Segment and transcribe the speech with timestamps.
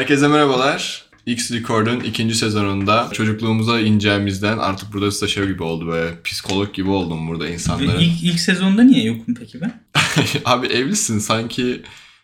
[0.00, 1.04] Herkese merhabalar.
[1.26, 7.28] X Record'un ikinci sezonunda çocukluğumuza ineceğimizden artık burada stajyer gibi oldu böyle psikolog gibi oldum
[7.28, 7.98] burada insanların.
[7.98, 9.82] İlk, ilk sezonda niye yokum peki ben?
[10.44, 11.82] Abi evlisin sanki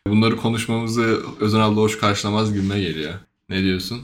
[0.09, 3.14] bunları konuşmamızı Özen abla hoş karşılamaz gibime geliyor.
[3.48, 4.00] Ne diyorsun?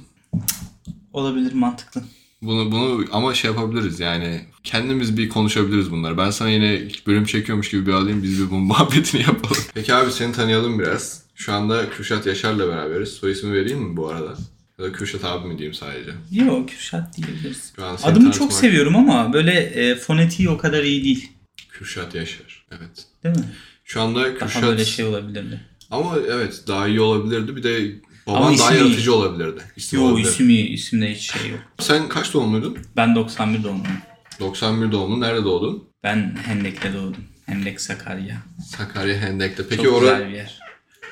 [1.13, 2.03] Olabilir mantıklı.
[2.43, 6.19] Bunu bunu ama şey yapabiliriz yani kendimiz bir konuşabiliriz bunları.
[6.19, 9.63] Ben sana yine bölüm çekiyormuş gibi bir alayım biz bir bunun muhabbetini yapalım.
[9.75, 11.22] Peki abi seni tanıyalım biraz.
[11.35, 13.09] Şu anda Kürşat Yaşar'la beraberiz.
[13.09, 14.35] Soy ismi vereyim mi bu arada?
[14.79, 16.11] Ya da Kürşat abi mi diyeyim sadece?
[16.33, 17.73] Yok Kürşat diyebiliriz.
[17.77, 21.31] Şu an seni Adımı çok tanıtmak- seviyorum ama böyle e, fonetiği o kadar iyi değil.
[21.71, 22.67] Kürşat Yaşar.
[22.71, 23.07] Evet.
[23.25, 23.45] Değil mi?
[23.85, 24.63] Şu anda Daha Kürşat...
[24.63, 25.61] böyle şey olabilirdi.
[25.91, 27.57] Ama evet daha iyi olabilirdi.
[27.57, 27.95] Bir de
[28.27, 28.89] Ama baban daha ismi iyi.
[28.89, 29.61] yaratıcı olabilirdi.
[29.77, 30.29] İsim Yo olabilir.
[30.29, 30.69] isim iyi.
[30.69, 31.61] İsimde hiç şey yok.
[31.79, 32.79] Sen kaç doğumluydun?
[32.97, 33.97] Ben 91 doğumluyum.
[34.41, 35.21] 91 doğumlu.
[35.21, 35.89] Nerede doğdun?
[36.03, 37.25] Ben Hendek'te doğdum.
[37.47, 38.37] Hendek Sakarya.
[38.67, 39.63] Sakarya Hendek'te.
[39.71, 40.59] Peki çok ora, güzel bir yer.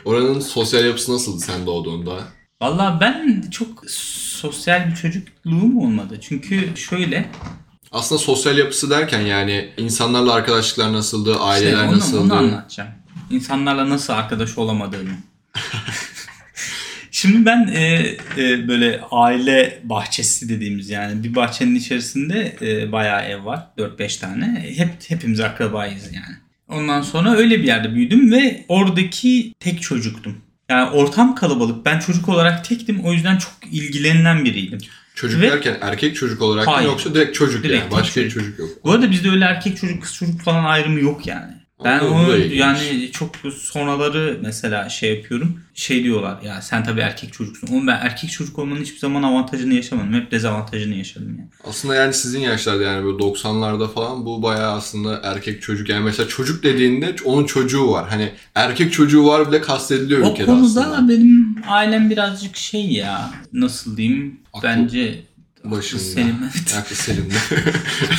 [0.05, 2.19] Oranın sosyal yapısı nasıldı sen doğduğunda?
[2.61, 6.19] Valla ben çok sosyal bir çocukluğum olmadı.
[6.21, 7.31] Çünkü şöyle
[7.93, 12.21] Aslında sosyal yapısı derken yani insanlarla arkadaşlıklar nasıldı, işte aileler onu, nasıldı?
[12.21, 12.91] onu anlatacağım.
[13.31, 15.17] İnsanlarla nasıl arkadaş olamadığımı.
[17.11, 23.45] Şimdi ben e, e, böyle aile bahçesi dediğimiz yani bir bahçenin içerisinde e, bayağı ev
[23.45, 23.67] var.
[23.79, 24.73] 4-5 tane.
[24.77, 26.37] Hep hepimiz akrabayız yani.
[26.71, 30.37] Ondan sonra öyle bir yerde büyüdüm ve oradaki tek çocuktum.
[30.69, 31.87] Yani ortam kalabalık.
[31.87, 33.01] Ben çocuk olarak tektim.
[33.05, 34.79] O yüzden çok ilgilenilen biriydim.
[35.15, 37.93] Çocuk Ve- derken erkek çocuk olarak mı yoksa direkt çocuk Direkt yani.
[37.93, 38.47] Başka bir çocuk.
[38.47, 38.85] çocuk yok.
[38.85, 41.53] Bu arada bizde öyle erkek çocuk kız çocuk falan ayrımı yok yani.
[41.85, 45.61] Ben bu onu yani çok sonraları mesela şey yapıyorum.
[45.81, 47.67] Şey diyorlar ya sen tabii erkek çocuksun.
[47.69, 50.13] Oğlum ben erkek çocuk olmanın hiçbir zaman avantajını yaşamadım.
[50.13, 51.49] Hep dezavantajını yaşadım yani.
[51.65, 55.89] Aslında yani sizin yaşlarda yani böyle 90'larda falan bu bayağı aslında erkek çocuk.
[55.89, 58.09] Yani mesela çocuk dediğinde onun çocuğu var.
[58.09, 61.09] Hani erkek çocuğu var bile kastediliyor O ülkede konuda aslında.
[61.09, 65.21] benim ailem birazcık şey ya nasıl diyeyim Aklı bence
[65.65, 66.03] başında.
[66.03, 66.77] Selim evet.
[66.79, 67.35] Aklı Selim'de.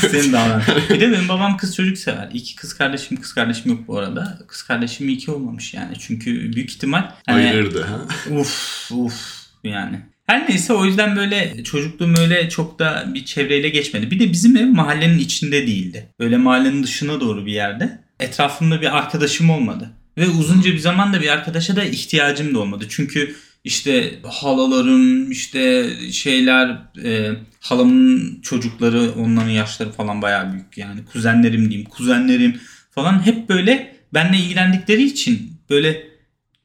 [0.11, 2.29] Senin daha Bir de benim babam kız çocuk sever.
[2.33, 4.39] İki kız kardeşim kız kardeşim yok bu arada.
[4.47, 5.93] Kız kardeşim iki olmamış yani.
[5.99, 7.99] Çünkü büyük ihtimal hani Ayırırdı ha.
[8.39, 9.99] Uf uf yani.
[10.27, 14.11] Her neyse o yüzden böyle çocukluğum öyle çok da bir çevreyle geçmedi.
[14.11, 16.09] Bir de bizim ev mahallenin içinde değildi.
[16.19, 17.99] Böyle mahallenin dışına doğru bir yerde.
[18.19, 19.89] Etrafımda bir arkadaşım olmadı.
[20.17, 22.85] Ve uzunca bir zaman da bir arkadaşa da ihtiyacım da olmadı.
[22.89, 31.69] Çünkü işte halalarım işte şeyler e, halamın çocukları onların yaşları falan bayağı büyük yani kuzenlerim
[31.69, 32.59] diyeyim kuzenlerim
[32.91, 36.07] falan hep böyle benle ilgilendikleri için böyle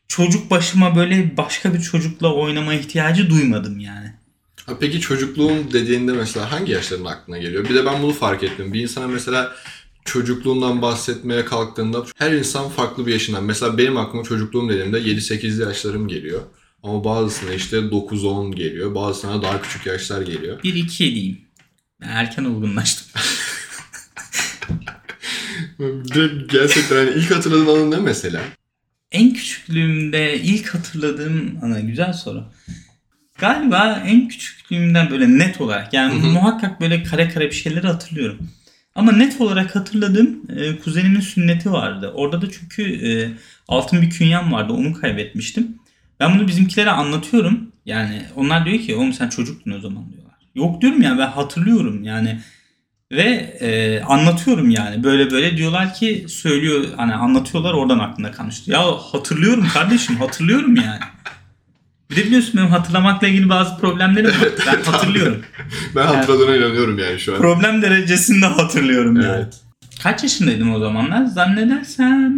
[0.08, 4.12] çocuk başıma böyle başka bir çocukla oynama ihtiyacı duymadım yani.
[4.66, 7.68] Ha, Peki çocukluğun dediğinde mesela hangi yaşların aklına geliyor?
[7.68, 8.72] Bir de ben bunu fark ettim.
[8.72, 9.52] Bir insana mesela
[10.04, 13.44] çocukluğundan bahsetmeye kalktığında her insan farklı bir yaşından.
[13.44, 16.40] Mesela benim aklıma çocukluğum dediğimde 7-8'li yaşlarım geliyor.
[16.86, 18.94] Ama bazısına işte 9-10 geliyor.
[18.94, 20.60] Bazısına daha küçük yaşlar geliyor.
[20.60, 21.40] 1-2 diyeyim.
[22.00, 23.06] Ben erken olgunlaştım.
[26.50, 28.40] Gerçekten hani ilk hatırladığın anı ne mesela?
[29.12, 32.44] En küçüklüğümde ilk hatırladığım ana güzel soru.
[33.38, 36.30] Galiba en küçüklüğümden böyle net olarak yani Hı hı.
[36.30, 38.38] muhakkak böyle kare kare bir şeyleri hatırlıyorum.
[38.94, 42.12] Ama net olarak hatırladığım e, kuzenimin sünneti vardı.
[42.14, 43.30] Orada da çünkü e,
[43.68, 45.78] altın bir künyem vardı onu kaybetmiştim.
[46.20, 47.72] Ben bunu bizimkilere anlatıyorum.
[47.86, 50.34] Yani onlar diyor ki oğlum sen çocuktun o zaman diyorlar.
[50.54, 52.40] Yok diyorum ya ben hatırlıyorum yani.
[53.12, 58.70] Ve e, anlatıyorum yani böyle böyle diyorlar ki söylüyor hani anlatıyorlar oradan aklında kalmıştı.
[58.70, 58.82] Ya
[59.12, 61.00] hatırlıyorum kardeşim hatırlıyorum yani.
[62.10, 64.48] Bir de biliyorsun benim hatırlamakla ilgili bazı problemlerim var.
[64.66, 65.42] Ben hatırlıyorum.
[65.96, 67.40] Ben hatırladığına inanıyorum yani şu an.
[67.40, 69.36] Problem derecesinde hatırlıyorum yani.
[69.36, 69.60] Evet.
[70.02, 71.24] Kaç yaşındaydım o zamanlar?
[71.24, 72.34] Zannedersem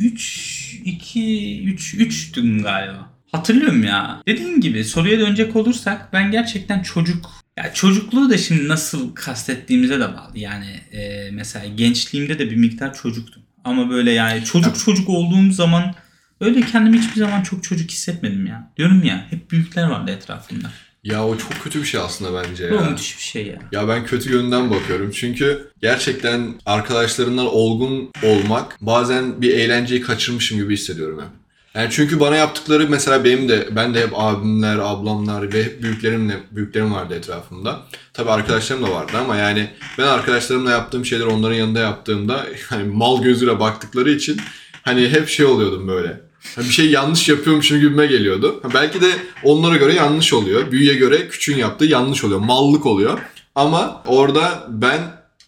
[0.00, 3.17] 3, 2, 3, 3'tüm galiba.
[3.32, 4.22] Hatırlıyorum ya.
[4.26, 10.14] Dediğim gibi soruya dönecek olursak ben gerçekten çocuk ya çocukluğu da şimdi nasıl kastettiğimize de
[10.14, 10.38] bağlı.
[10.38, 13.42] Yani e, mesela gençliğimde de bir miktar çocuktum.
[13.64, 15.94] Ama böyle yani çocuk çocuk olduğum zaman
[16.40, 18.72] öyle kendimi hiçbir zaman çok çocuk hissetmedim ya.
[18.76, 20.70] Diyorum ya hep büyükler vardı etrafımda.
[21.04, 22.80] Ya o çok kötü bir şey aslında bence Bu ya.
[22.80, 23.58] müthiş bir şey ya.
[23.72, 25.10] Ya ben kötü yönden bakıyorum.
[25.10, 31.47] Çünkü gerçekten arkadaşlarından olgun olmak bazen bir eğlenceyi kaçırmışım gibi hissediyorum hep.
[31.74, 36.34] Yani çünkü bana yaptıkları mesela benim de ben de hep abimler, ablamlar ve hep büyüklerimle
[36.50, 37.80] büyüklerim vardı etrafımda.
[38.14, 43.22] Tabii arkadaşlarım da vardı ama yani ben arkadaşlarımla yaptığım şeyleri onların yanında yaptığımda hani mal
[43.22, 44.40] gözüyle baktıkları için
[44.82, 46.20] hani hep şey oluyordum böyle.
[46.58, 48.60] Bir şey yanlış yapıyormuşum gibime geliyordu.
[48.74, 49.10] Belki de
[49.42, 50.72] onlara göre yanlış oluyor.
[50.72, 52.40] Büyüye göre küçüğün yaptığı yanlış oluyor.
[52.40, 53.18] Mallık oluyor.
[53.54, 55.00] Ama orada ben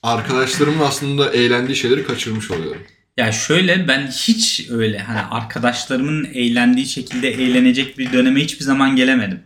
[0.03, 2.83] arkadaşlarımın aslında eğlendiği şeyleri kaçırmış oluyorum.
[3.21, 9.41] Ya şöyle ben hiç öyle hani arkadaşlarımın eğlendiği şekilde eğlenecek bir döneme hiçbir zaman gelemedim.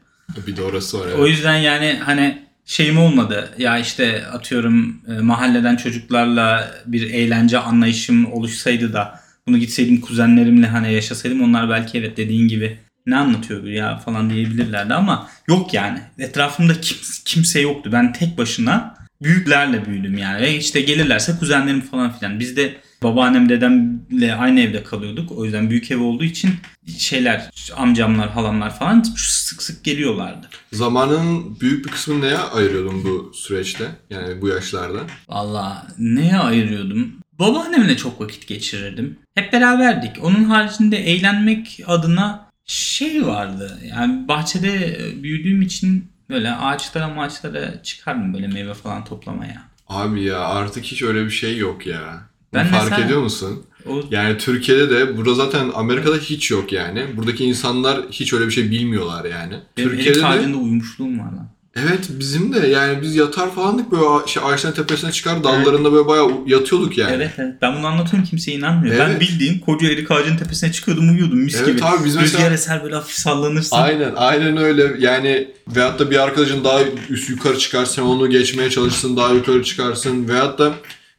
[0.47, 1.06] Bir de orası var.
[1.06, 1.31] O Evet.
[1.31, 3.50] yüzden yani hani şeyim olmadı.
[3.59, 10.93] Ya işte atıyorum e, mahalleden çocuklarla bir eğlence anlayışım oluşsaydı da bunu gitseydim kuzenlerimle hani
[10.94, 15.99] yaşasaydım onlar belki evet dediğin gibi ne anlatıyor bu ya falan diyebilirlerdi ama yok yani.
[16.19, 17.91] Etrafımda kim, kimse yoktu.
[17.93, 20.43] Ben tek başına büyüklerle büyüdüm yani.
[20.43, 22.41] Ve işte gelirlerse kuzenlerim falan filan.
[22.41, 25.32] Biz de babaannem dedemle aynı evde kalıyorduk.
[25.32, 26.50] O yüzden büyük ev olduğu için
[26.98, 30.48] şeyler amcamlar halamlar falan sık sık geliyorlardı.
[30.72, 33.84] Zamanın büyük bir kısmını neye ayırıyordun bu süreçte?
[34.10, 35.00] Yani bu yaşlarda.
[35.28, 37.12] Valla neye ayırıyordum?
[37.38, 39.18] Babaannemle çok vakit geçirirdim.
[39.34, 40.24] Hep beraberdik.
[40.24, 43.78] Onun haricinde eğlenmek adına şey vardı.
[43.88, 49.62] Yani bahçede büyüdüğüm için böyle ağaçlara ağaçlara çıkardım böyle meyve falan toplamaya.
[49.88, 52.33] Abi ya artık hiç öyle bir şey yok ya.
[52.54, 53.62] Ben fark mesela- ediyor musun?
[53.88, 57.06] O Yani Türkiye'de de burada zaten Amerika'da hiç yok yani.
[57.16, 59.54] Buradaki insanlar hiç öyle bir şey bilmiyorlar yani.
[59.76, 61.48] benim Türkiye'de de uyumuşluğum var lan.
[61.76, 66.30] evet bizim de yani biz yatar falandık böyle şey, ağaçların tepesine çıkar dallarında böyle bayağı
[66.46, 67.12] yatıyorduk yani.
[67.14, 67.54] Evet evet.
[67.62, 68.98] Ben bunu anlatıyorum kimse inanmıyor.
[68.98, 69.20] Ben Evet.
[69.20, 71.84] bildiğin koca erik ağacının tepesine çıkıyordum uyuyordum mis Evet gibi.
[71.84, 73.76] abi biz mesela- Rüzgar eser böyle hafif sallanırsın.
[73.76, 76.80] Aynen aynen öyle yani veyahut da bir arkadaşın daha
[77.10, 80.74] üst yukarı çıkar sen onu geçmeye çalışsın daha yukarı çıkarsın veyahut da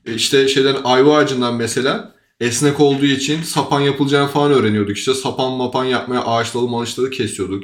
[0.05, 5.85] işte şeyden ayva ağacından mesela esnek olduğu için sapan yapılacağını falan öğreniyorduk işte sapan mapan
[5.85, 7.63] yapmaya ağaçları malışları kesiyorduk.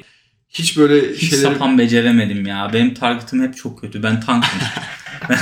[0.49, 2.69] Hiç böyle Hiç şeyleri sapan beceremedim ya.
[2.73, 4.03] Benim target'ım hep çok kötü.
[4.03, 4.59] Ben tankım.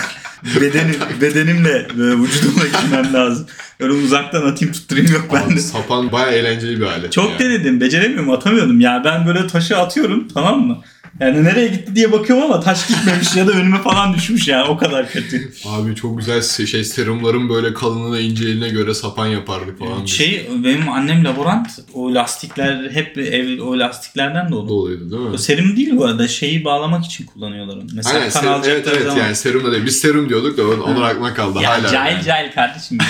[0.61, 3.47] Bedenim, bedenimle böyle vücudumla gitmem lazım.
[3.79, 5.59] Öyle uzaktan atayım tutturayım yok Abi bende.
[5.59, 7.11] sapan bayağı eğlenceli bir alet.
[7.11, 7.39] Çok ya.
[7.39, 7.81] denedim.
[7.81, 8.29] Beceremiyorum.
[8.29, 9.01] Atamıyordum ya.
[9.05, 10.81] Ben böyle taşı atıyorum tamam mı?
[11.19, 14.67] Yani nereye gitti diye bakıyorum ama taş gitmemiş ya da önüme falan düşmüş ya.
[14.67, 15.51] O kadar kötü.
[15.65, 20.05] Abi çok güzel şey serumların böyle kalınlığına inceliğine göre sapan yapardık falan.
[20.05, 21.67] Şey benim annem laborant.
[21.93, 24.73] O lastikler hep ev o lastiklerden de oldu.
[24.73, 25.29] oluyordu değil mi?
[25.29, 26.27] O serum değil bu arada.
[26.27, 27.83] Şeyi bağlamak için kullanıyorlar onu.
[27.93, 29.17] Mesela Aynen kan serum, evet evet zaman.
[29.17, 29.85] yani serum da değil.
[29.85, 31.87] Biz serum diyorduk da onun, onun aklına kaldı Ya hala.
[31.91, 32.23] cahil yani.
[32.25, 33.05] cahil kardeşim ya.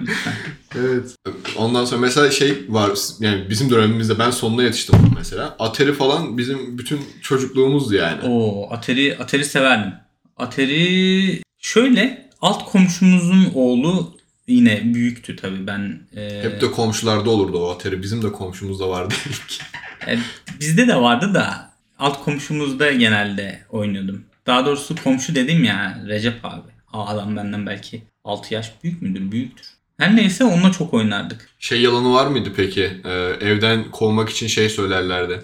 [0.78, 1.16] Evet.
[1.56, 2.90] Ondan sonra mesela şey var
[3.20, 5.56] yani bizim dönemimizde ben sonuna yetiştim mesela.
[5.58, 8.22] Atari falan bizim bütün çocukluğumuzdu yani.
[8.22, 9.92] Oo, Atari, Atari severdim.
[10.36, 14.16] Atari şöyle alt komşumuzun oğlu
[14.46, 16.00] yine büyüktü tabii ben.
[16.16, 18.02] e, Hep de komşularda olurdu o Atari.
[18.02, 19.14] Bizim de komşumuzda vardı.
[20.08, 20.18] e,
[20.60, 24.24] bizde de vardı da alt komşumuzda genelde oynuyordum.
[24.46, 26.70] Daha doğrusu komşu dedim ya Recep abi.
[26.92, 29.32] Adam benden belki 6 yaş büyük müdür?
[29.32, 29.66] Büyüktür.
[29.98, 31.48] Her neyse onunla çok oynardık.
[31.58, 32.90] şey yalanı var mıydı peki?
[33.04, 33.10] Ee,
[33.40, 35.40] evden kovmak için şey söylerlerdi.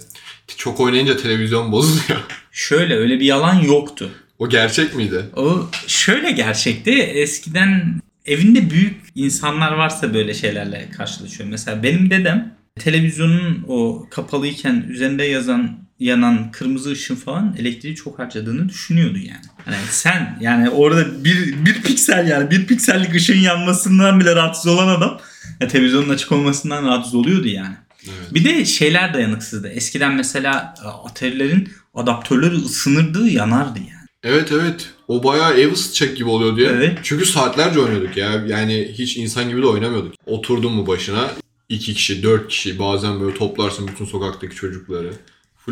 [0.56, 2.21] Çok oynayınca televizyon bozuluyor.
[2.53, 4.11] Şöyle öyle bir yalan yoktu.
[4.39, 5.25] o gerçek miydi?
[5.37, 6.91] O şöyle gerçekti.
[7.03, 11.49] Eskiden evinde büyük insanlar varsa böyle şeylerle karşılaşıyor.
[11.50, 18.69] Mesela benim dedem televizyonun o kapalıyken üzerinde yazan yanan kırmızı ışın falan elektriği çok harcadığını
[18.69, 19.45] düşünüyordu yani.
[19.69, 24.88] Hani sen yani orada bir, bir piksel yani bir piksellik ışığın yanmasından bile rahatsız olan
[24.88, 25.20] adam
[25.61, 27.75] ya, televizyonun açık olmasından rahatsız oluyordu yani.
[28.05, 28.35] Evet.
[28.35, 29.69] Bir de şeyler dayanıksızdı.
[29.69, 34.09] Eskiden mesela e, Atari'lerin adaptörleri ısınırdı yanardı yani.
[34.25, 34.90] Evet evet.
[35.09, 36.71] O bayağı ev ısıtacak gibi oluyordu ya.
[36.71, 36.99] Evet.
[37.02, 38.45] Çünkü saatlerce oynuyorduk ya.
[38.47, 40.14] Yani hiç insan gibi de oynamıyorduk.
[40.26, 41.31] Oturdun mu başına
[41.69, 45.12] iki kişi, dört kişi bazen böyle toplarsın bütün sokaktaki çocukları.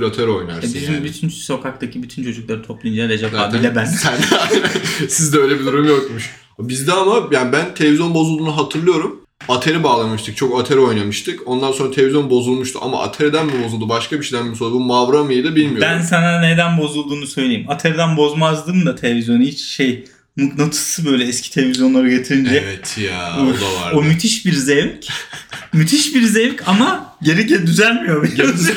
[0.02, 1.04] E oynarsın bizim yani.
[1.04, 3.84] bütün sokaktaki bütün çocukları toplayınca Recep Zaten abiyle ben.
[3.84, 4.18] Sen,
[5.08, 6.30] sizde öyle bir durum yokmuş.
[6.58, 9.26] Bizde ama yani ben televizyon bozulduğunu hatırlıyorum.
[9.48, 10.36] Atari bağlamıştık.
[10.36, 11.40] Çok Atari oynamıştık.
[11.46, 12.78] Ondan sonra televizyon bozulmuştu.
[12.82, 13.88] Ama Atari'den mi bozuldu?
[13.88, 14.74] Başka bir şeyden mi bozuldu?
[14.74, 15.82] Bu Mavra mıydı bilmiyorum.
[15.82, 17.64] Ben sana neden bozulduğunu söyleyeyim.
[17.68, 20.04] Atari'den bozmazdım da televizyonu hiç şey
[20.36, 22.64] mıknatısı böyle eski televizyonları getirince.
[22.66, 23.96] Evet ya Uf, o da vardı.
[23.96, 25.06] o müthiş bir zevk.
[25.72, 28.22] müthiş bir zevk ama geri geri düzelmiyor.
[28.22, 28.74] biliyor musun?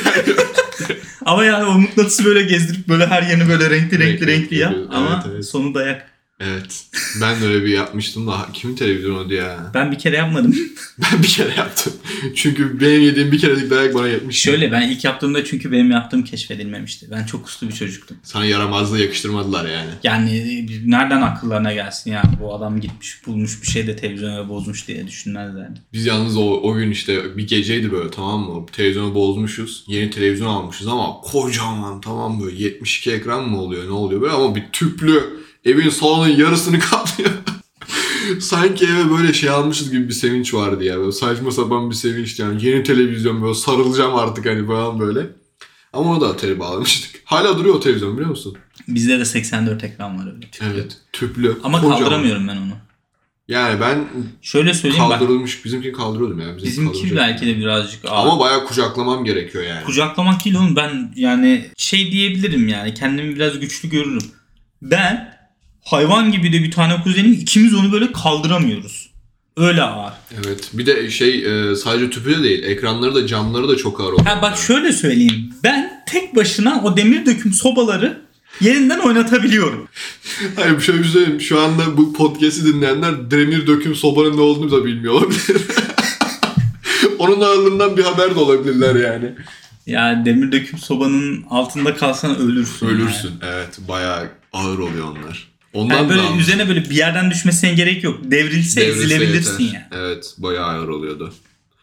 [1.24, 4.72] ama yani o mıknatısı böyle gezdirip böyle her yerini böyle renkli renkli Renkli renkli yap.
[4.72, 4.88] yapıyor.
[4.92, 5.44] Ama Evet, evet.
[5.46, 6.09] sonu dayak.
[6.40, 6.84] Evet.
[7.20, 9.70] Ben de öyle bir yapmıştım da kimin televizyonu ya?
[9.74, 10.56] Ben bir kere yapmadım.
[11.12, 11.92] Ben bir kere yaptım.
[12.34, 14.42] Çünkü benim yediğim bir kerelik dayak bana yetmiş.
[14.42, 17.06] Şöyle ben ilk yaptığımda çünkü benim yaptığım keşfedilmemişti.
[17.10, 18.16] Ben çok uslu bir çocuktum.
[18.22, 19.90] Sana yaramazlığı yakıştırmadılar yani.
[20.02, 24.88] Yani e, nereden akıllarına gelsin ya bu adam gitmiş bulmuş bir şey de televizyona bozmuş
[24.88, 25.80] diye düşünmezlerdi.
[25.92, 28.66] Biz yalnız o, o gün işte bir geceydi böyle tamam mı?
[28.72, 29.84] Televizyonu bozmuşuz.
[29.86, 32.44] Yeni televizyon almışız ama kocaman tamam mı?
[32.44, 37.30] böyle 72 ekran mı oluyor ne oluyor böyle ama bir tüplü evin salonun yarısını kaplıyor.
[38.40, 40.98] Sanki eve böyle şey almışız gibi bir sevinç vardı ya.
[40.98, 42.66] Böyle saçma sapan bir sevinç yani.
[42.66, 45.26] Yeni televizyon böyle sarılacağım artık hani falan böyle.
[45.92, 47.22] Ama onu da Atari bağlamıştık.
[47.24, 48.56] Hala duruyor o televizyon biliyor musun?
[48.88, 50.40] Bizde de 84 ekran var öyle.
[50.50, 50.66] tüplü.
[50.74, 50.96] Evet.
[51.12, 51.58] Tüplü.
[51.62, 51.98] Ama kocaman.
[51.98, 52.72] kaldıramıyorum ben onu.
[53.48, 54.04] Yani ben
[54.42, 55.18] Şöyle söyleyeyim bak.
[55.20, 56.56] kaldırılmış, bizimkini kaldırıyordum ya.
[56.56, 58.26] Bizimki Bizimki belki de birazcık ağır.
[58.28, 59.84] Ama bayağı kucaklamam gerekiyor yani.
[59.84, 64.22] Kucaklamak değil oğlum ben yani şey diyebilirim yani kendimi biraz güçlü görürüm.
[64.82, 65.39] Ben
[65.84, 69.10] hayvan gibi de bir tane kuzenim ikimiz onu böyle kaldıramıyoruz.
[69.56, 70.12] Öyle ağır.
[70.34, 70.70] Evet.
[70.72, 72.62] Bir de şey e, sadece tüpü de değil.
[72.62, 74.26] Ekranları da camları da çok ağır oluyor.
[74.26, 75.54] Ha bak şöyle söyleyeyim.
[75.64, 78.22] Ben tek başına o demir döküm sobaları
[78.60, 79.88] yerinden oynatabiliyorum.
[80.56, 81.40] Hayır şöyle bir şey söyleyeyim.
[81.40, 85.56] Şu anda bu podcast'i dinleyenler demir döküm sobanın ne olduğunu da bilmiyor olabilir.
[87.18, 89.32] Onun ağırlığından bir haber de olabilirler yani.
[89.86, 92.86] Ya demir döküm sobanın altında kalsan ölürsün.
[92.86, 92.96] yani.
[93.02, 93.30] Ölürsün.
[93.42, 93.78] Evet.
[93.88, 95.49] Bayağı ağır oluyor onlar.
[95.72, 98.18] Ondan Yani böyle da üzerine böyle bir yerden düşmesine gerek yok.
[98.24, 99.78] Devrilse, Devrilse ezilebilirsin yeter.
[99.80, 99.86] yani.
[100.04, 100.34] Evet.
[100.38, 101.34] Bayağı ağır oluyordu.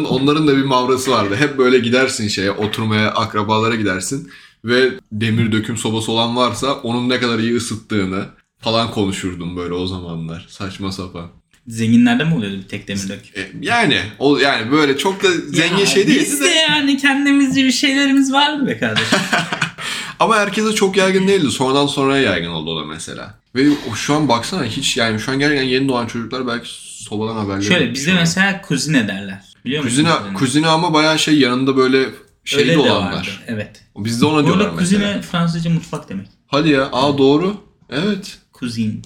[0.09, 1.35] Onların da bir mavrası vardı.
[1.39, 4.29] Hep böyle gidersin şeye oturmaya akrabalara gidersin
[4.65, 8.25] ve demir döküm sobası olan varsa onun ne kadar iyi ısıttığını
[8.59, 10.45] falan konuşurdum böyle o zamanlar.
[10.49, 11.27] Saçma sapan.
[11.67, 13.41] Zenginlerde mi oluyordu bir tek demir döküm?
[13.43, 16.45] E, yani o yani böyle çok da zengin Ya şey değildi Biz de.
[16.45, 19.19] de yani kendimizce bir şeylerimiz vardı be kardeşim.
[20.19, 21.51] Ama herkese çok yaygın değildi.
[21.51, 23.39] Sonradan sonraya yaygın oldu o da mesela.
[23.57, 26.69] Ve şu an baksana hiç yani şu an gerçekten yeni doğan çocuklar belki
[27.03, 29.41] sobadan haberleri Şöyle bizde mesela kuzine derler.
[29.65, 29.95] Biliyor musun?
[30.03, 32.09] Kuzine, kuzine ama bayağı şey yanında böyle
[32.45, 33.13] şey Öyle de olanlar.
[33.13, 33.27] vardı.
[33.47, 33.83] Evet.
[33.97, 34.79] Bizde ona Bu diyorlar mesela.
[34.79, 36.27] kuzine Fransızca mutfak demek.
[36.47, 36.89] Hadi ya.
[36.91, 37.57] Aa doğru.
[37.89, 38.37] Evet.
[38.53, 39.01] Kuzin.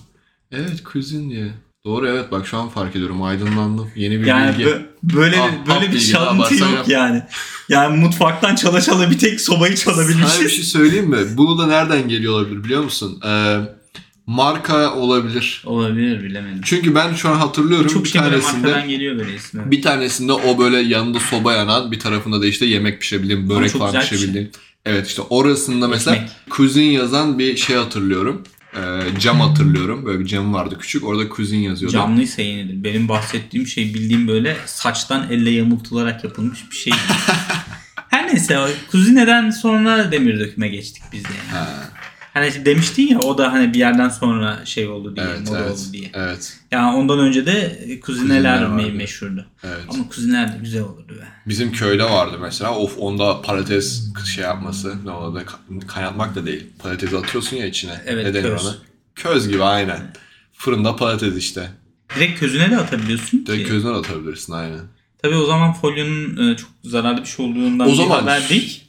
[0.51, 1.51] Evet kuzin diye.
[1.85, 3.23] Doğru evet bak şu an fark ediyorum.
[3.23, 3.91] Aydınlandım.
[3.95, 4.63] Yeni bir Yani bilgi.
[4.69, 6.87] bö- böyle Ah, böyle ah bir yaparsan yok yap.
[6.87, 7.23] yani.
[7.69, 10.51] Yani mutfaktan çala çala bir tek sobayı Sana bir çalabilmişiz.
[10.55, 11.17] şey söyleyeyim mi?
[11.37, 13.21] Bunu da nereden geliyor olabilir biliyor musun?
[13.25, 13.57] Ee,
[14.27, 15.63] marka olabilir.
[15.65, 16.61] Olabilir bilemedim.
[16.63, 19.71] Çünkü ben şu an hatırlıyorum Çok bir şey tanesinde markadan geliyor böyle ismi.
[19.71, 23.93] bir tanesinde o böyle yanında soba yanan bir tarafında da işte yemek pişirebildiğim, börek falan
[23.93, 24.51] bir şey.
[24.85, 26.31] Evet işte orasında mesela Ekmek.
[26.49, 28.43] kuzin yazan bir şey hatırlıyorum.
[28.75, 30.05] Ee, cam hatırlıyorum.
[30.05, 31.03] Böyle bir cam vardı küçük.
[31.03, 31.93] Orada kuzin yazıyordu.
[31.93, 32.83] Camlıysa yenidir.
[32.83, 36.93] Benim bahsettiğim şey bildiğim böyle saçtan elle yamultularak yapılmış bir şey.
[38.09, 38.59] Her neyse
[38.91, 41.59] kuzineden sonra demir döküme geçtik biz de yani.
[41.59, 41.89] Ha,
[42.33, 45.71] Hani demiştin ya o da hani bir yerden sonra şey oldu diye, evet, moda evet,
[45.71, 46.09] oldu diye.
[46.13, 49.45] evet, Yani ondan önce de kuzineler Kuzineler meşhurdu.
[49.63, 49.81] evet.
[49.89, 51.27] Ama kuzineler de güzel olurdu be.
[51.47, 52.75] Bizim köyde vardı mesela.
[52.75, 54.03] Of onda patates
[54.35, 55.05] şey yapması.
[55.05, 55.39] Ne oldu?
[55.39, 56.67] Ka- Kaynatmak da değil.
[56.79, 58.01] Patatesi atıyorsun ya içine.
[58.05, 58.65] Evet, ne denir köz.
[58.65, 58.75] ona?
[59.15, 60.13] Köz gibi aynen.
[60.53, 61.69] Fırında patates işte.
[62.15, 63.69] Direkt közüne de atabiliyorsun Direkt ki.
[63.69, 64.79] közden atabilirsin aynen.
[65.21, 68.83] Tabii o zaman folyonun e, çok zararlı bir şey olduğundan O zaman- haber değil.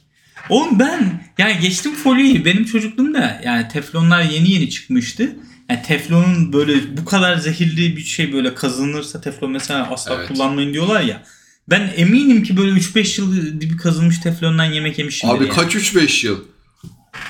[0.49, 5.35] Oğlum ben yani geçtim folyoyu benim çocukluğumda yani teflonlar yeni yeni çıkmıştı.
[5.69, 10.27] Yani teflonun böyle bu kadar zehirli bir şey böyle kazınırsa teflon mesela asla Evet.
[10.27, 11.23] kullanmayın diyorlar ya.
[11.69, 15.53] Ben eminim ki böyle 3-5 yıl dibi kazılmış teflondan yemek yemişimdir Abi yani.
[15.55, 16.39] kaç 3-5 yıl?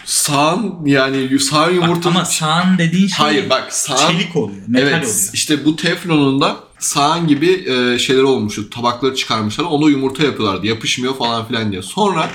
[0.05, 2.09] Sağın yani sağ Bak, yumurta...
[2.09, 4.11] ama sağan dediğin şey Hayır bak sağın...
[4.11, 5.29] çelik oluyor, metal evet oluyor.
[5.33, 8.69] işte bu teflonun da sağan gibi e, şeyler olmuştu.
[8.69, 9.63] Tabakları çıkarmışlar.
[9.63, 10.67] Onu yumurta yapıyorlardı.
[10.67, 11.81] Yapışmıyor falan filan diye.
[11.81, 12.29] Sonra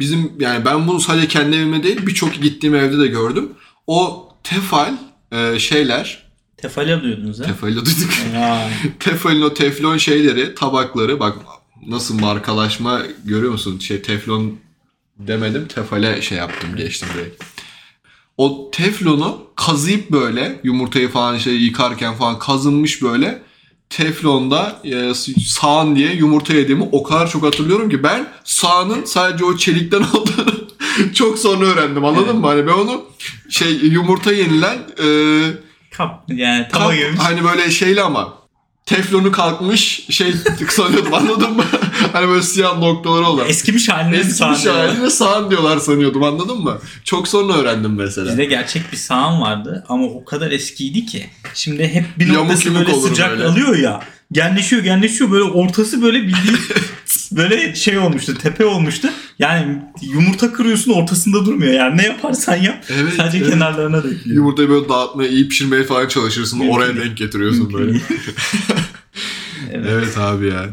[0.00, 3.48] bizim yani ben bunu sadece kendi evimde değil birçok gittiğim evde de gördüm.
[3.86, 4.94] O tefal
[5.32, 7.44] e, şeyler Tefal alıyordunuz ha.
[7.44, 8.34] tefal dedik.
[8.34, 8.70] Vay.
[9.00, 11.36] Tefalin o teflon şeyleri, tabakları bak
[11.86, 13.78] nasıl markalaşma görüyor musun?
[13.78, 14.58] Şey teflon
[15.18, 17.44] demedim, tefale şey yaptım, geçtim direkt.
[18.36, 23.42] O teflonu kazıyıp böyle yumurtayı falan şey yıkarken falan kazınmış böyle
[23.90, 25.14] teflonda e,
[25.46, 30.68] sağan diye yumurta yediğimi o kadar çok hatırlıyorum ki ben sağanın sadece o çelikten olduğunu
[31.14, 32.34] çok sonra öğrendim anladın Evet.
[32.34, 32.46] mı?
[32.46, 33.04] Hani ben onu
[33.50, 35.06] şey yumurta yenilen e,
[35.90, 37.16] Kap yani tava Kap- gibi.
[37.18, 38.37] Hani böyle şeyli ama
[38.88, 40.32] teflonu kalkmış şey
[40.68, 41.64] sanıyordum anladın mı?
[42.12, 43.48] hani böyle siyah noktaları olan.
[43.48, 44.88] Eskimiş halinde Eski bir sağan diyorlar.
[44.88, 46.78] haline sağan diyorlar sanıyordum anladın mı?
[47.04, 48.28] Çok sonra öğrendim mesela.
[48.30, 51.26] Bizde gerçek bir sağan vardı ama o kadar eskiydi ki.
[51.54, 53.44] Şimdi hep bir Yamuk noktası yumuk böyle sıcak böyle.
[53.44, 54.00] alıyor ya.
[54.32, 56.58] Genleşiyor genleşiyor böyle ortası böyle bildiğin
[57.32, 59.08] böyle şey olmuştu tepe olmuştu.
[59.38, 63.50] Yani yumurta kırıyorsun ortasında durmuyor yani ne yaparsan yap Evet, sadece evet.
[63.50, 64.36] kenarlarına dökülüyor.
[64.36, 66.58] Yumurtayı böyle dağıtmaya, iyi pişirmeye falan çalışırsın.
[66.58, 67.06] Mümkün oraya değil.
[67.06, 68.00] denk getiriyorsun böyle.
[69.72, 69.86] Evet.
[69.90, 70.68] evet abi ya.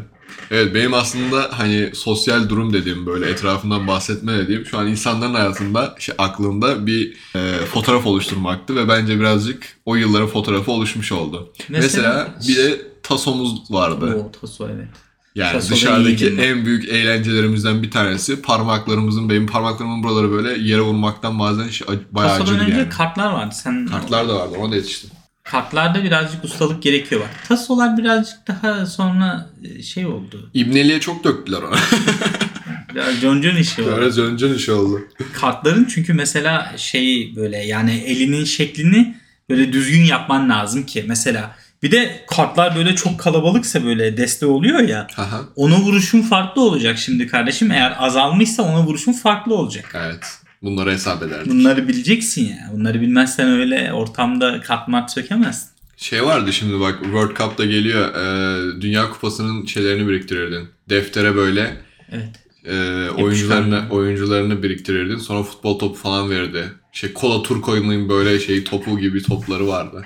[0.50, 5.94] Evet benim aslında hani sosyal durum dediğim böyle etrafından bahsetme dediğim şu an insanların hayatında
[5.98, 11.52] şey, aklında bir e, fotoğraf oluşturmaktı ve bence birazcık o yılların fotoğrafı oluşmuş oldu.
[11.68, 14.14] Mesela, Mesela- bir de tasomuz vardı.
[14.14, 14.88] Oo, taso evet.
[15.36, 21.38] Yani tasoda dışarıdaki en büyük eğlencelerimizden bir tanesi parmaklarımızın benim parmaklarımın buraları böyle yere vurmaktan
[21.38, 22.88] bazen şey, bayağı Tasodan acıdı önce yani.
[22.88, 23.54] kartlar vardı.
[23.62, 25.10] Sen Kartlar da vardı ona da yetiştim.
[25.44, 27.48] kartlarda birazcık ustalık gerekiyor bak.
[27.48, 30.50] Tasolar birazcık daha sonra e, şey oldu.
[30.54, 31.76] İbneliğe çok döktüler ona.
[32.94, 33.90] Biraz concon işi oldu.
[33.96, 35.00] Böyle zöncön iş oldu.
[35.32, 39.16] Kartların çünkü mesela şey böyle yani elinin şeklini
[39.50, 44.80] böyle düzgün yapman lazım ki mesela Bir de kartlar böyle çok kalabalıksa böyle deste oluyor
[44.80, 45.06] ya.
[45.14, 45.40] Haha.
[45.56, 47.70] Ona vuruşun farklı olacak şimdi kardeşim.
[47.70, 49.92] Eğer azalmışsa ona vuruşun farklı olacak.
[49.94, 50.24] evet.
[50.62, 51.52] Bunları hesap ederdik.
[51.52, 52.70] Bunları bileceksin ya.
[52.72, 55.68] Bunları bilmezsen öyle ortamda kart sökemezsin.
[55.96, 58.14] Şey vardı şimdi bak World Cup'ta geliyor.
[58.14, 60.68] e, Dünya Kupası'nın şeylerini biriktirirdin.
[60.88, 61.76] Deftere böyle
[62.12, 62.28] Evet.
[62.64, 65.18] e, oyuncularını oyuncularını biriktirirdin.
[65.18, 66.64] Sonra futbol topu falan verirdi.
[66.92, 70.04] Şey kola Turco'nun böyle şey topu gibi topları vardı.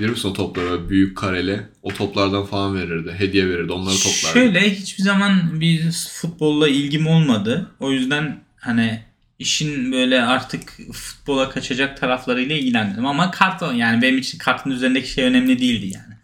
[0.00, 1.60] Bilir misin o topları büyük kareli?
[1.82, 3.14] O toplardan falan verirdi.
[3.18, 3.72] Hediye verirdi.
[3.72, 4.32] Onları toplardı.
[4.32, 7.70] Şöyle hiçbir zaman bir futbolla ilgim olmadı.
[7.80, 9.00] O yüzden hani
[9.38, 13.06] işin böyle artık futbola kaçacak taraflarıyla ilgilenmedim.
[13.06, 16.14] Ama kart yani benim için kartın üzerindeki şey önemli değildi yani.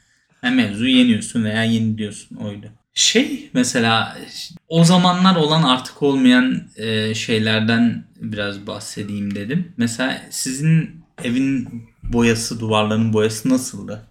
[0.42, 2.66] yani mevzu yeniyorsun veya yeniliyorsun oydu.
[2.94, 4.18] Şey mesela
[4.68, 9.72] o zamanlar olan artık olmayan e, şeylerden biraz bahsedeyim dedim.
[9.76, 11.68] Mesela sizin evin
[12.02, 14.06] boyası, duvarların boyası nasıldı?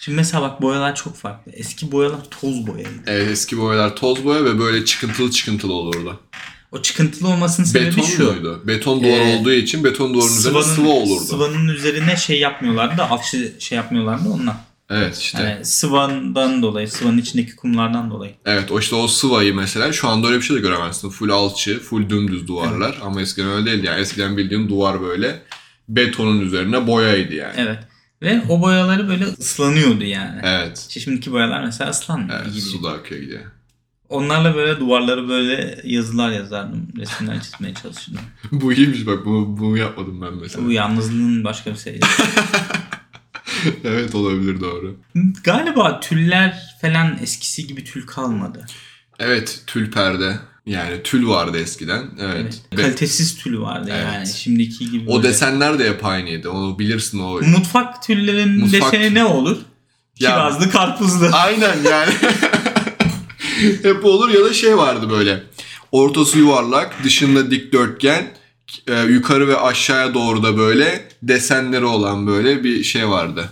[0.00, 1.52] Şimdi mesela bak boyalar çok farklı.
[1.52, 2.88] Eski boyalar toz boyaydı.
[3.06, 6.20] Evet, eski boyalar toz boya ve böyle çıkıntılı çıkıntılı olurdu.
[6.72, 8.32] O çıkıntılı olmasının sebebi Beton şu.
[8.32, 8.62] muydu?
[8.66, 11.24] Beton duvar Ee, olduğu için beton duvarın üzerine sıvı olurdu.
[11.24, 14.56] Sıvanın üzerine şey yapmıyorlardı da alçı şey yapmıyorlardı ondan.
[14.90, 15.42] Evet işte.
[15.42, 18.34] Yani sıvandan dolayı, sıvanın içindeki kumlardan dolayı.
[18.46, 21.10] Evet o işte o sıvayı mesela şu anda öyle bir şey de göremezsin.
[21.10, 24.00] Full alçı, full dümdüz duvarlar ama eskiden öyle değildi yani.
[24.00, 25.42] Eskiden bildiğin duvar böyle
[25.88, 27.54] betonun üzerine boyaydı yani.
[27.56, 27.78] Evet.
[28.22, 30.40] Ve o boyaları böyle ıslanıyordu yani.
[30.42, 30.86] Evet.
[30.88, 32.60] İşte şimdiki boyalar mesela ıslanmıyor Evet, gibi.
[32.60, 33.44] su da akıyor gidiyor.
[34.08, 36.88] Onlarla böyle duvarları böyle yazılar yazardım.
[36.98, 38.20] Resimler çizmeye çalışırdım.
[38.52, 40.66] bu iyiymiş bak bunu, bunu yapmadım ben mesela.
[40.66, 42.00] Bu yalnızlığın başka bir şey.
[43.84, 44.96] evet olabilir doğru.
[45.44, 48.66] Galiba tüller falan eskisi gibi tül kalmadı.
[49.18, 50.38] Evet tül perde.
[50.66, 52.10] Yani tül vardı eskiden.
[52.20, 52.60] Evet.
[52.76, 54.04] Ve Kalitesiz tül vardı Evet.
[54.14, 54.26] yani.
[54.26, 55.10] Şimdiki gibi.
[55.10, 56.50] o böyle- desenler de hep aynıydı.
[56.50, 57.40] Onu bilirsin o.
[57.40, 59.56] Mutfak tüllerin Mutfak- deseni ne olur?
[60.20, 61.28] Ya- Kirazlı karpuzlu.
[61.32, 62.12] Aynen yani.
[63.82, 65.42] Hep olur ya da şey vardı böyle.
[65.92, 68.26] Ortası yuvarlak, dışında dikdörtgen,
[68.88, 73.48] e, yukarı ve aşağıya doğru da böyle desenleri olan böyle bir şey vardı.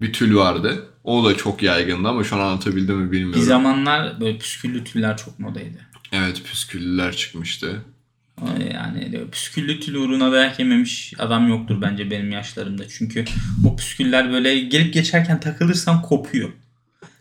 [0.00, 0.86] Bir tül vardı.
[1.04, 3.42] O da çok yaygındı ama şu an anlatabildim mi Bir bilmiyorum.
[3.42, 5.78] zamanlar böyle püsküllü tüller çok modaydı.
[6.12, 7.82] Evet püsküllüler çıkmıştı.
[8.40, 12.88] Ama Yani püsküllü tül uğruna dayak yememiş adam yoktur bence benim yaşlarımda.
[12.88, 13.24] Çünkü
[13.66, 16.48] o püsküller böyle gelip geçerken takılırsan kopuyor.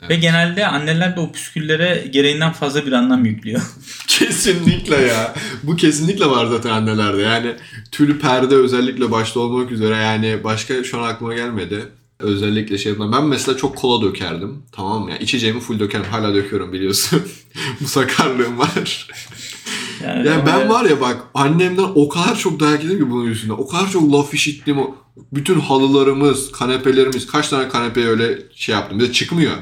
[0.02, 0.21] Ve Evet.
[0.21, 3.62] genelde anneler de o püsküllere gereğinden fazla bir anlam yüklüyor.
[4.08, 5.34] Kesinlikle ya.
[5.63, 7.21] Bu kesinlikle var zaten annelerde.
[7.21, 7.56] Yani
[7.91, 11.86] tül perde özellikle başta olmak üzere yani başka şu an aklıma gelmedi.
[12.19, 13.12] Özellikle şey yapılan.
[13.12, 14.63] Ben mesela çok kola dökerdim.
[14.71, 15.10] Tamam mı?
[15.12, 16.05] Yani içeceğimi full dökerim.
[16.05, 17.21] Hala döküyorum biliyorsun.
[17.82, 19.08] Bu sakarlığım var.
[20.03, 23.25] Yani Yani ben öyle- var ya bak annemden o kadar çok dayak yedim ki bunun
[23.25, 23.53] yüzünden.
[23.53, 24.77] O kadar çok laf işittim.
[25.34, 28.99] Bütün halılarımız, kanepelerimiz kaç tane kanepeye öyle şey yaptım.
[28.99, 29.53] Bir de çıkmıyor.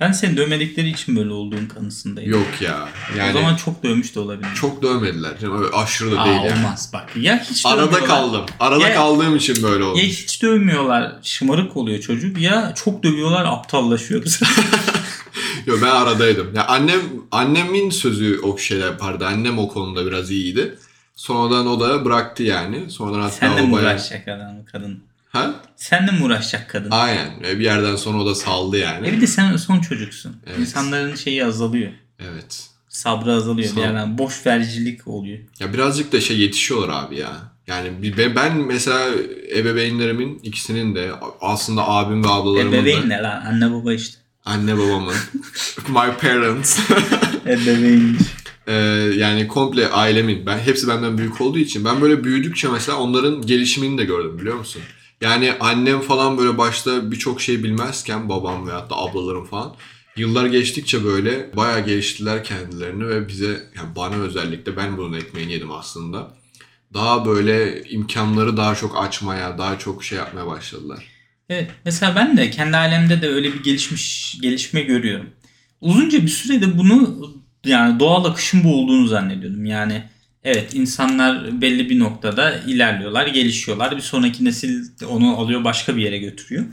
[0.00, 2.30] Ben seni dövmedikleri için böyle olduğun kanısındayım.
[2.32, 2.88] Yok ya.
[3.18, 4.48] Yani o zaman çok dövmüş de olabilir.
[4.60, 5.38] çok dövmediler.
[5.40, 6.58] Canım, öyle aşırı da Aa, değil yani.
[6.58, 7.10] olmaz bak.
[7.16, 8.46] Ya hiç Arada kaldım.
[8.60, 9.98] Arada Ya- kaldığım için böyle oldu.
[9.98, 11.12] Ya hiç dövmüyorlar.
[11.22, 12.38] Şımarık oluyor çocuk.
[12.38, 14.24] Ya çok dövüyorlar aptallaşıyor.
[15.66, 16.54] Yo ben aradaydım.
[16.54, 17.00] Ya annem
[17.32, 19.26] annemin sözü o şeyler yapardı.
[19.26, 20.78] Annem o konuda biraz iyiydi.
[21.16, 22.90] Sonradan o da bıraktı yani.
[22.90, 23.90] Sonradan hatta Sen de o mi bayağı...
[23.94, 25.00] uğraşacak adam kadın?
[25.28, 25.54] Ha?
[25.76, 26.90] Sen de mi uğraşacak kadın?
[26.90, 27.42] Aynen.
[27.42, 29.12] Ve bir yerden sonra o da saldı E yani.
[29.12, 30.36] bir de sen son çocuksun.
[30.46, 30.58] Evet.
[30.58, 31.92] İnsanların şeyi azalıyor.
[32.18, 32.66] Evet.
[32.88, 33.68] Sabrı azalıyor.
[33.68, 33.84] Bir Sağ ol.
[33.84, 35.38] yerden boş vericilik oluyor.
[35.60, 37.32] Ya birazcık da şey yetişiyorlar abi ya.
[37.66, 39.00] Yani bir- ben, mesela
[39.56, 41.10] ebeveynlerimin ikisinin de
[41.40, 43.44] aslında abim ve ablalarımın Ebeveyn da ne lan?
[43.46, 44.16] Anne baba işte.
[44.44, 45.14] anne babamın
[45.88, 46.78] my parents
[47.46, 48.16] Ebeveyn.
[48.66, 48.72] Ee,
[49.16, 53.98] yani komple ailemin ben hepsi benden büyük olduğu için ben böyle büyüdükçe mesela onların gelişimini
[53.98, 54.82] de gördüm biliyor musun?
[55.20, 59.74] Yani annem falan böyle başta birçok şey bilmezken babam veyahut da ablalarım falan
[60.16, 65.72] yıllar geçtikçe böyle bayağı geliştiler kendilerini ve bize yani bana özellikle ben bunun ekmeğini yedim
[65.72, 66.30] aslında.
[66.94, 71.04] Daha böyle imkanları daha çok açmaya, daha çok şey yapmaya başladılar.
[71.48, 71.70] Evet.
[71.84, 75.30] Mesela ben de kendi ailemde de öyle bir gelişmiş gelişme görüyorum.
[75.80, 77.18] Uzunca bir sürede bunu
[77.64, 79.64] yani doğal akışın bu olduğunu zannediyordum.
[79.64, 80.04] Yani
[80.48, 83.96] evet insanlar belli bir noktada ilerliyorlar, gelişiyorlar.
[83.96, 86.64] Bir sonraki nesil onu alıyor başka bir yere götürüyor.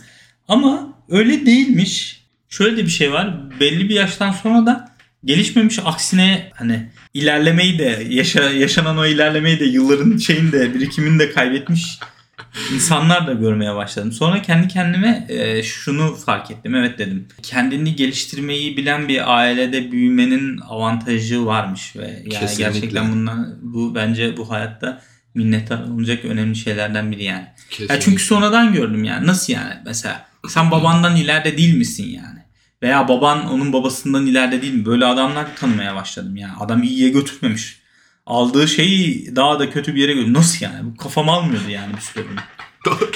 [0.47, 2.25] Ama öyle değilmiş.
[2.49, 3.59] Şöyle de bir şey var.
[3.59, 9.65] Belli bir yaştan sonra da gelişmemiş aksine hani ilerlemeyi de yaşa, yaşanan o ilerlemeyi de
[9.65, 11.99] yılların şeyini de birikimini de kaybetmiş
[12.73, 14.11] insanlar da görmeye başladım.
[14.11, 16.75] Sonra kendi kendime e, şunu fark ettim.
[16.75, 17.27] Evet dedim.
[17.43, 22.63] Kendini geliştirmeyi bilen bir ailede büyümenin avantajı varmış ve yani Kesinlikle.
[22.63, 25.01] gerçekten bundan bu bence bu hayatta
[25.33, 27.47] minnettar olunacak önemli şeylerden biri yani.
[27.69, 27.93] Kesinlikle.
[27.95, 29.27] Ya çünkü sonradan gördüm yani.
[29.27, 29.73] Nasıl yani?
[29.85, 32.39] Mesela Sen babandan ileride değil misin yani?
[32.83, 34.85] Veya baban onun babasından ileride değil mi?
[34.85, 36.53] Böyle adamlar tanımaya başladım yani.
[36.59, 37.79] Adam iyiye götürmemiş.
[38.25, 40.37] Aldığı şeyi daha da kötü bir yere götürüyor.
[40.37, 40.79] Nasıl yani?
[40.85, 42.23] Bu kafam almıyordu yani bir süre.
[42.85, 43.11] Doğru.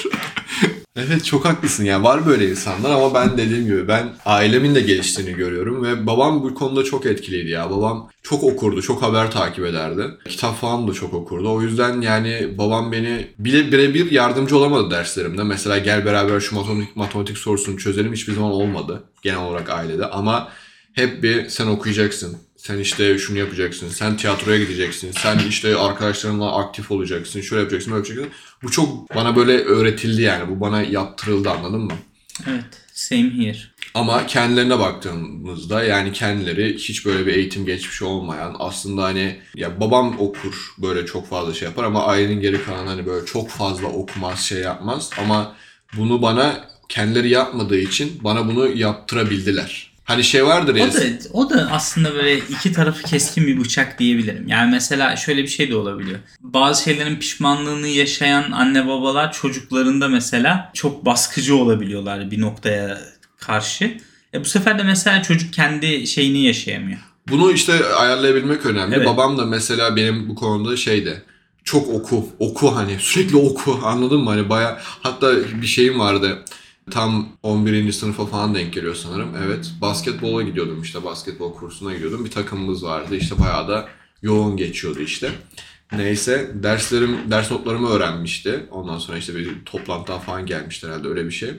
[0.96, 5.32] Evet çok haklısın yani var böyle insanlar ama ben dediğim gibi ben ailemin de geliştiğini
[5.32, 7.70] görüyorum ve babam bu konuda çok etkiliydi ya.
[7.70, 10.02] Babam çok okurdu, çok haber takip ederdi.
[10.28, 11.52] Kitap falan da çok okurdu.
[11.52, 15.42] O yüzden yani babam beni bile birebir yardımcı olamadı derslerimde.
[15.42, 20.48] Mesela gel beraber şu matematik, matematik sorusunu çözelim hiçbir zaman olmadı genel olarak ailede ama
[20.92, 22.38] hep bir sen okuyacaksın.
[22.62, 23.88] Sen işte şunu yapacaksın.
[23.88, 25.12] Sen tiyatroya gideceksin.
[25.12, 27.40] Sen işte arkadaşlarınla aktif olacaksın.
[27.40, 28.32] Şöyle yapacaksın, böyle yapacaksın.
[28.62, 30.50] Bu çok bana böyle öğretildi yani.
[30.50, 31.92] Bu bana yaptırıldı anladın mı?
[32.48, 32.64] Evet.
[32.92, 33.58] Same here.
[33.94, 40.20] Ama kendilerine baktığımızda yani kendileri hiç böyle bir eğitim geçmişi olmayan aslında hani ya babam
[40.20, 44.40] okur böyle çok fazla şey yapar ama ailenin geri kalanı hani böyle çok fazla okumaz
[44.40, 45.56] şey yapmaz ama
[45.96, 49.89] bunu bana kendileri yapmadığı için bana bunu yaptırabildiler.
[50.04, 50.88] Hani şey vardır ya.
[50.88, 51.00] O da,
[51.32, 54.48] o da aslında böyle iki tarafı keskin bir bıçak diyebilirim.
[54.48, 56.18] Yani mesela şöyle bir şey de olabiliyor.
[56.40, 63.00] Bazı şeylerin pişmanlığını yaşayan anne babalar çocuklarında mesela çok baskıcı olabiliyorlar bir noktaya
[63.38, 63.98] karşı.
[64.34, 66.98] E bu sefer de mesela çocuk kendi şeyini yaşayamıyor.
[67.28, 68.96] Bunu işte ayarlayabilmek önemli.
[68.96, 69.06] Evet.
[69.06, 71.22] Babam da mesela benim bu konuda şeyde
[71.64, 74.30] çok oku, oku hani sürekli oku anladın mı?
[74.30, 76.44] Hani baya hatta bir şeyim vardı.
[76.90, 77.92] Tam 11.
[77.92, 79.28] sınıfa falan denk geliyor sanırım.
[79.46, 79.72] Evet.
[79.80, 81.04] Basketbola gidiyordum işte.
[81.04, 82.24] Basketbol kursuna gidiyordum.
[82.24, 83.16] Bir takımımız vardı.
[83.16, 83.88] İşte bayağı da
[84.22, 85.30] yoğun geçiyordu işte.
[85.92, 88.66] Neyse derslerim, ders notlarımı öğrenmişti.
[88.70, 91.50] Ondan sonra işte bir toplantıdan falan gelmişti herhalde öyle bir şey.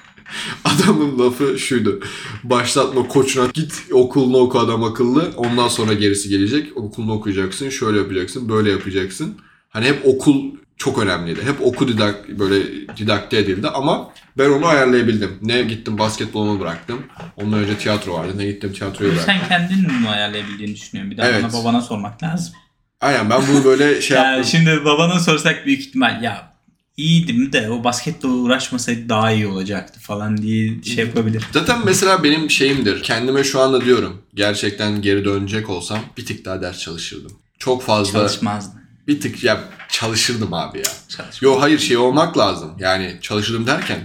[0.64, 2.00] Adamın lafı şuydu.
[2.44, 5.32] Başlatma koçuna git okulunu oku adam akıllı.
[5.36, 6.76] Ondan sonra gerisi gelecek.
[6.76, 7.70] Okulunu okuyacaksın.
[7.70, 8.48] Şöyle yapacaksın.
[8.48, 9.36] Böyle yapacaksın.
[9.70, 10.44] Hani hep okul
[10.76, 11.40] çok önemliydi.
[11.44, 15.38] Hep oku didak böyle didakte edildi ama ben onu ayarlayabildim.
[15.42, 17.02] Ne gittim basketbolumu bıraktım.
[17.36, 18.32] Ondan önce tiyatro vardı.
[18.36, 19.34] Ne gittim tiyatroyu bıraktım.
[19.40, 21.10] Sen kendin mi ayarlayabildiğini düşünüyorum.
[21.10, 21.42] Bir daha Evet.
[21.44, 22.54] bana babana sormak lazım.
[23.00, 24.44] Aynen ben bunu böyle şey Yani yaptım.
[24.50, 26.52] şimdi babana sorsak büyük ihtimal ya
[26.96, 31.44] iyiydim de o basketla uğraşmasaydı daha iyi olacaktı falan diye şey yapabilir.
[31.52, 33.02] Zaten mesela benim şeyimdir.
[33.02, 34.22] Kendime şu anda diyorum.
[34.34, 37.32] Gerçekten geri dönecek olsam bir tık daha ders çalışırdım.
[37.58, 38.81] Çok fazla Çalışmazdı.
[39.06, 40.84] Bir tık ya çalışırdım abi ya.
[41.08, 41.42] Çalışmaz.
[41.42, 42.72] Yo hayır şey olmak lazım.
[42.78, 43.98] Yani çalışırdım derken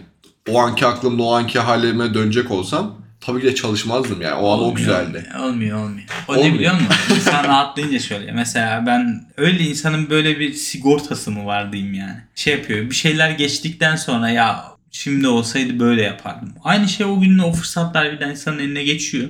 [0.50, 4.36] o anki aklımda o anki halime dönecek olsam tabii ki de çalışmazdım yani.
[4.36, 5.30] O an o Olmuyor, güzeldi.
[5.40, 6.08] Olmuyor olmuyor.
[6.28, 6.50] O Olmuyor.
[6.50, 6.88] ne biliyor musun?
[7.16, 8.32] İnsan rahatlayınca şöyle.
[8.32, 12.18] Mesela ben öyle insanın böyle bir sigortası mı var diyeyim yani.
[12.36, 16.54] Şey yapıyor bir şeyler geçtikten sonra ya şimdi olsaydı böyle yapardım.
[16.64, 19.30] Aynı şey o günün o fırsatlar bir de insanın eline geçiyor.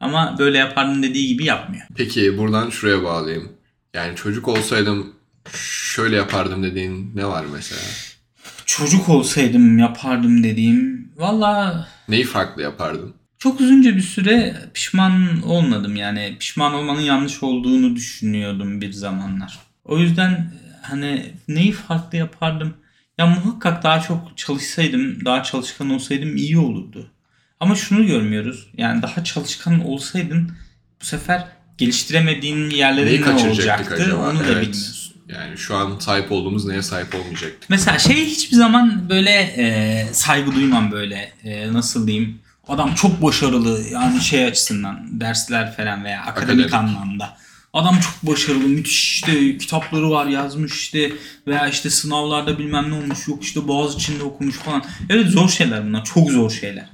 [0.00, 1.86] Ama böyle yapardım dediği gibi yapmıyor.
[1.96, 3.52] Peki buradan şuraya bağlayayım.
[3.94, 5.12] Yani çocuk olsaydım
[5.94, 7.80] şöyle yapardım dediğin ne var mesela?
[8.66, 11.08] Çocuk olsaydım yapardım dediğim.
[11.16, 13.14] Valla Neyi farklı yapardın?
[13.38, 15.96] çok uzunca bir süre pişman olmadım.
[15.96, 19.58] Yani pişman olmanın yanlış olduğunu düşünüyordum bir zamanlar.
[19.84, 22.74] O yüzden hani neyi farklı yapardım?
[23.18, 27.10] Ya muhakkak daha çok çalışsaydım, daha çalışkan olsaydım iyi olurdu.
[27.60, 28.70] Ama şunu görmüyoruz.
[28.76, 30.52] Yani daha çalışkan olsaydın
[31.00, 31.46] bu sefer
[31.78, 34.30] geliştiremediğin Neyi yerlerin ne olacaktı acaba?
[34.30, 34.62] onu da Evet.
[34.62, 35.14] bilmiyorsun.
[35.28, 37.70] Yani şu an sahip olduğumuz neye sahip olmayacaktık?
[37.70, 43.82] Mesela şey hiçbir zaman böyle e, saygı duymam böyle e, nasıl diyeyim adam çok başarılı
[43.92, 46.74] yani şey açısından dersler falan veya akademik, Akademik.
[46.74, 47.36] anlamda.
[47.72, 51.12] Adam çok başarılı müthiş işte kitapları var yazmış işte
[51.46, 54.84] veya işte sınavlarda bilmem ne olmuş yok işte boğaz içinde okumuş falan.
[55.10, 56.86] Evet zor şeyler bunlar çok zor şeyler.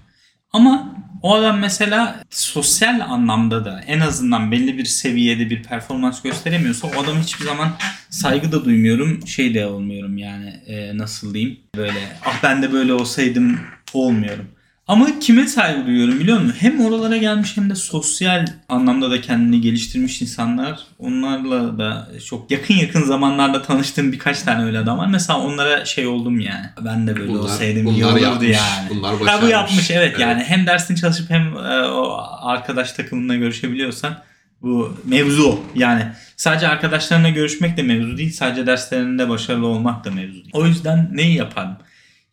[0.53, 6.87] Ama o adam mesela sosyal anlamda da en azından belli bir seviyede bir performans gösteremiyorsa
[6.87, 7.73] o adamı hiçbir zaman
[8.11, 9.27] saygı da duymuyorum.
[9.27, 13.61] Şey de olmuyorum yani e, nasıl diyeyim böyle ah ben de böyle olsaydım
[13.93, 14.47] olmuyorum.
[14.91, 16.57] Ama kime saygı duyuyorum biliyor musun?
[16.61, 20.79] Hem oralara gelmiş hem de sosyal anlamda da kendini geliştirmiş insanlar.
[20.99, 25.07] Onlarla da çok yakın yakın zamanlarda tanıştığım birkaç tane öyle adam var.
[25.07, 26.67] Mesela onlara şey oldum yani.
[26.85, 28.91] Ben de böyle Bunlar- olsaydım iyi olurdu yapmış, yani.
[28.91, 29.51] bunlar Ha bu başarmış.
[29.51, 30.21] yapmış evet, Evet.
[30.21, 34.15] yani hem dersini çalışıp hem e, o arkadaş takımında görüşebiliyorsan
[34.63, 35.61] bu mevzu.
[35.75, 36.03] Yani
[36.37, 38.33] sadece arkadaşlarına görüşmek de mevzu değil.
[38.33, 40.51] Sadece derslerinde başarılı olmak da mevzu değil.
[40.53, 41.77] O yüzden neyi yapardım?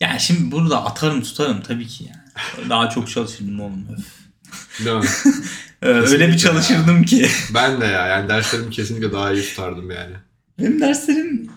[0.01, 2.17] Yani şimdi burada atarım tutarım tabii ki yani.
[2.69, 3.87] Daha çok çalışırdım oğlum.
[4.85, 5.05] Değil mi?
[5.81, 7.27] Ee, Öyle bir çalışırdım ki.
[7.53, 8.07] ben de ya.
[8.07, 10.13] Yani derslerimi kesinlikle daha iyi tutardım yani.
[10.59, 11.49] Benim derslerim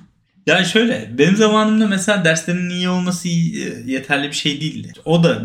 [0.46, 4.92] yani şöyle benim zamanımda mesela derslerin iyi olması iyi- yeterli bir şey değildi.
[5.04, 5.42] O da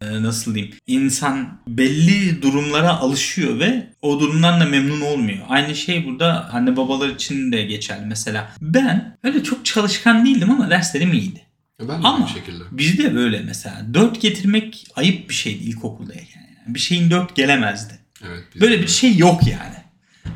[0.00, 5.38] e, nasıl diyeyim insan belli durumlara alışıyor ve o durumdan da memnun olmuyor.
[5.48, 8.52] Aynı şey burada anne babalar için de geçerli mesela.
[8.60, 11.42] Ben öyle çok çalışkan değildim ama derslerim iyiydi.
[11.80, 12.64] Ya Ben de Ama aynı şekilde.
[12.70, 16.40] bizde böyle mesela 4 getirmek ayıp bir şeydi ilkokuldayken.
[16.40, 16.74] Yani.
[16.74, 17.98] Bir şeyin 4 gelemezdi.
[18.26, 18.44] Evet.
[18.60, 18.82] Böyle de.
[18.82, 19.74] bir şey yok yani.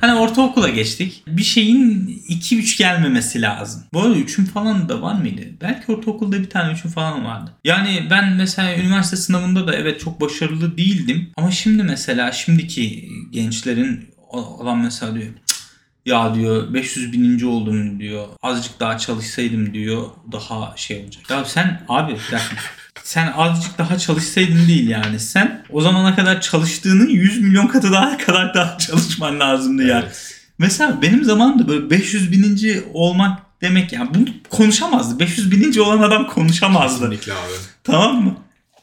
[0.01, 1.23] Hani ortaokula geçtik.
[1.27, 3.83] Bir şeyin 2-3 gelmemesi lazım.
[3.93, 5.43] Bu arada 3'ün falan da var mıydı?
[5.61, 7.51] Belki ortaokulda bir tane 3'ün falan vardı.
[7.65, 11.31] Yani ben mesela üniversite sınavında da evet çok başarılı değildim.
[11.37, 15.52] Ama şimdi mesela şimdiki gençlerin olan mesela diyor "Cık,
[16.07, 18.27] ya diyor 500 bininci oldum diyor.
[18.43, 20.03] Azıcık daha çalışsaydım diyor.
[20.33, 21.31] Daha şey olacak.
[21.31, 22.17] Ya sen abi.
[23.03, 25.21] Sen azıcık daha çalışsaydın değil yani.
[25.21, 30.05] Sen o zamana kadar çalıştığının 100 milyon katı daha kadar daha çalışman lazımdı yani.
[30.05, 30.35] Evet.
[30.59, 35.19] Mesela benim zamanımda böyle 500 bininci olmak demek yani bunu konuşamazdı.
[35.19, 37.11] 500 bininci olan adam konuşamazdı.
[37.11, 37.53] Kesinlikle abi.
[37.85, 38.37] Tamam mı?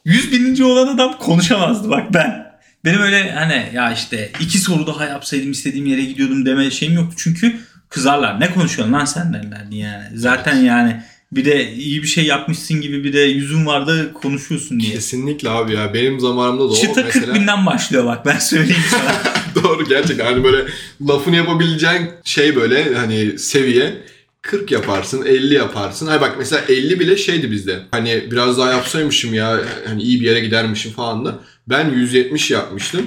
[0.04, 2.49] 100 bininci olan adam konuşamazdı bak ben.
[2.84, 7.14] Benim öyle hani ya işte iki soru daha yapsaydım istediğim yere gidiyordum deme şeyim yoktu.
[7.18, 7.56] Çünkü
[7.88, 8.40] kızarlar.
[8.40, 10.04] Ne konuşuyorsun lan sen derlerdi yani.
[10.14, 10.66] Zaten Evet.
[10.66, 14.92] yani bir de iyi bir şey yapmışsın gibi bir de yüzün vardı konuşuyorsun diye.
[14.92, 15.94] Kesinlikle abi ya.
[15.94, 17.26] Benim zamanımda da o Çıta mesela.
[17.26, 19.14] 40 binden başlıyor bak ben söyleyeyim sana.
[19.64, 20.70] Doğru gerçekten hani böyle
[21.08, 23.94] lafını yapabileceğin şey böyle hani seviye
[24.42, 26.06] 40 yaparsın 50 yaparsın.
[26.06, 27.82] Hay bak mesela 50 bile şeydi bizde.
[27.90, 31.38] Hani biraz daha yapsaymışım ya hani iyi bir yere gidermişim falan da.
[31.68, 33.06] Ben 170 yapmıştım.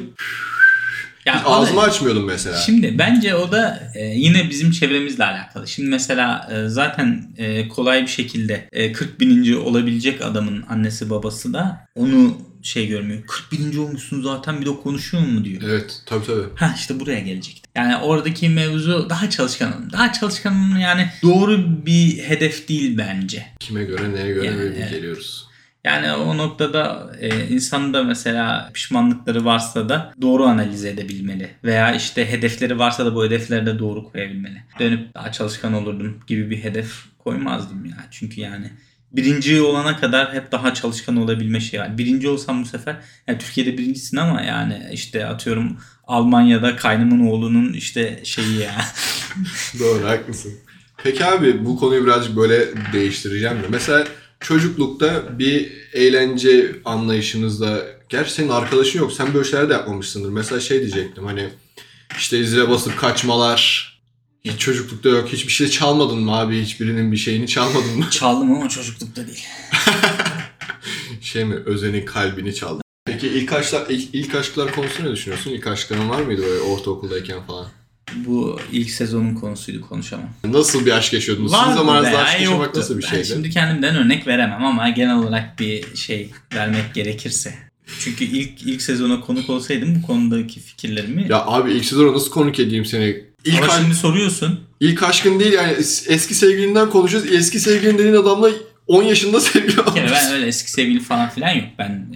[1.25, 2.57] Ya Hiç o da- ağzımı açmıyordum mesela.
[2.57, 5.67] Şimdi bence o da e, yine bizim çevremizle alakalı.
[5.67, 11.53] Şimdi mesela e, zaten e, kolay bir şekilde e, 40 bininci olabilecek adamın annesi babası
[11.53, 13.21] da onu şey görmüyor.
[13.27, 15.61] 40 bininci olmuşsun zaten bir de konuşuyor mu diyor.
[15.65, 16.43] Evet tabii tabii.
[16.55, 17.69] Ha işte buraya gelecekti.
[17.75, 19.91] Yani oradaki mevzu daha çalışkan olun.
[19.91, 23.45] Daha çalışkan olun yani doğru bir hedef değil bence.
[23.59, 24.89] Kime göre neye göre Yani, evet.
[24.89, 25.47] geliyoruz.
[25.83, 31.49] Yani o noktada e, insan da mesela pişmanlıkları varsa da doğru analiz edebilmeli.
[31.63, 34.63] Veya işte hedefleri varsa da bu hedefleri de doğru koyabilmeli.
[34.79, 37.97] Dönüp daha çalışkan olurdum gibi bir hedef koymazdım ya.
[38.11, 38.71] Çünkü yani
[39.13, 41.97] birinci olana kadar hep daha çalışkan olabilme şey var.
[41.97, 42.95] Birinci olsam bu sefer
[43.27, 48.85] yani Türkiye'de birincisin ama yani işte atıyorum Almanya'da kaynımın oğlunun işte şeyi ya.
[49.79, 50.53] Doğru haklısın.
[51.03, 53.67] Peki abi bu konuyu birazcık böyle değiştireceğim de.
[53.69, 54.07] Mesela
[54.39, 59.13] çocuklukta bir eğlence anlayışınızda gerçi senin arkadaşın yok.
[59.13, 60.29] Sen böyle şeyler de yapmamışsındır.
[60.29, 61.49] Mesela şey diyecektim hani
[62.17, 63.92] işte zile basıp kaçmalar
[64.45, 65.29] hiç çocuklukta yok.
[65.29, 66.61] Hiçbir şey çalmadın mı abi?
[66.61, 68.07] Hiçbirinin bir şeyini çalmadın mı?
[68.11, 69.43] Çaldım ama çocuklukta değil.
[71.21, 71.55] şey mi?
[71.65, 72.81] Özen'in kalbini çaldın.
[73.05, 75.51] Peki ilk aşklar, ilk, ilk aşklar konusunda ne düşünüyorsun?
[75.51, 77.67] İlk aşkların var mıydı böyle ortaokuldayken falan?
[78.15, 80.29] Bu ilk sezonun konusuydu konuşamam.
[80.45, 81.51] Nasıl bir aşk yaşıyordunuz?
[81.51, 82.79] Sizin Vardı zamanınızda aşk yaşamak yoktu.
[82.79, 83.25] nasıl bir Ben şeydi?
[83.25, 87.53] şimdi kendimden örnek veremem ama genel olarak bir şey vermek gerekirse.
[87.99, 91.27] Çünkü ilk ilk sezona konuk olsaydım bu konudaki fikirlerimi...
[91.29, 93.32] Ya abi ilk sezona nasıl konuk edeyim seni?
[93.45, 94.59] İlk, ama şimdi soruyorsun.
[94.79, 97.31] ilk aşkın değil yani es- eski sevgilinden konuşuyoruz.
[97.33, 98.49] Eski sevgilin dediğin adamla
[98.87, 100.11] 10 yaşında sevgili olmuş.
[100.11, 101.65] ben öyle eski sevgili falan filan yok.
[101.79, 102.07] Ben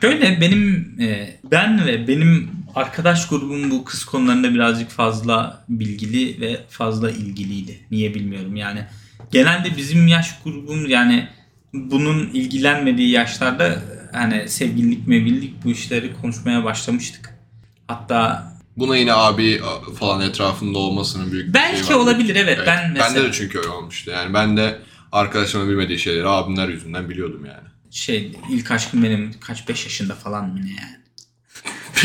[0.00, 6.60] Şöyle benim e, ben ve benim arkadaş grubum bu kız konularında birazcık fazla bilgili ve
[6.68, 7.80] fazla ilgiliydi.
[7.90, 8.84] Niye bilmiyorum yani.
[9.30, 11.28] Genelde bizim yaş grubumuz yani
[11.74, 17.34] bunun ilgilenmediği yaşlarda hani sevgililik mevgililik bu işleri konuşmaya başlamıştık.
[17.88, 19.60] Hatta Buna yine abi
[19.98, 21.98] falan etrafında olmasının büyük belki var.
[21.98, 24.10] olabilir evet, ben mesela Bende de çünkü öyle olmuştu.
[24.10, 24.78] Yani ben de
[25.12, 27.68] arkadaşımın bilmediği şeyleri abimler yüzünden biliyordum yani.
[27.90, 30.98] şey ilk aşkım benim kaç 5 yaşında falan mı ne yani.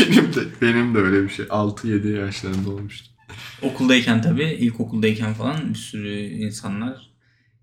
[0.00, 1.44] Benim de benim de öyle bir şey.
[1.44, 3.06] 6-7 yaşlarında olmuştu.
[3.62, 7.10] Okuldayken tabii ilkokuldayken falan bir sürü insanlar.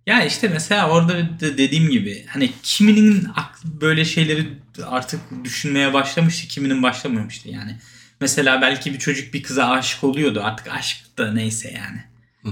[0.07, 4.47] Ya işte mesela orada da dediğim gibi hani kiminin aklı böyle şeyleri
[4.85, 7.77] artık düşünmeye başlamıştı, kiminin başlamamıştı yani.
[8.21, 10.41] Mesela belki bir çocuk bir kıza aşık oluyordu.
[10.43, 11.99] Artık aşk da neyse yani.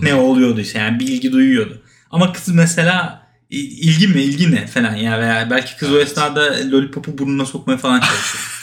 [0.03, 1.81] Ne oluyorduysa yani bir ilgi duyuyordu.
[2.11, 6.07] Ama kız mesela il- ilgi mi ilgi ne falan ya veya belki kız o Evet.
[6.07, 8.43] esnada lollipopu burnuna sokmaya falan çalışıyor.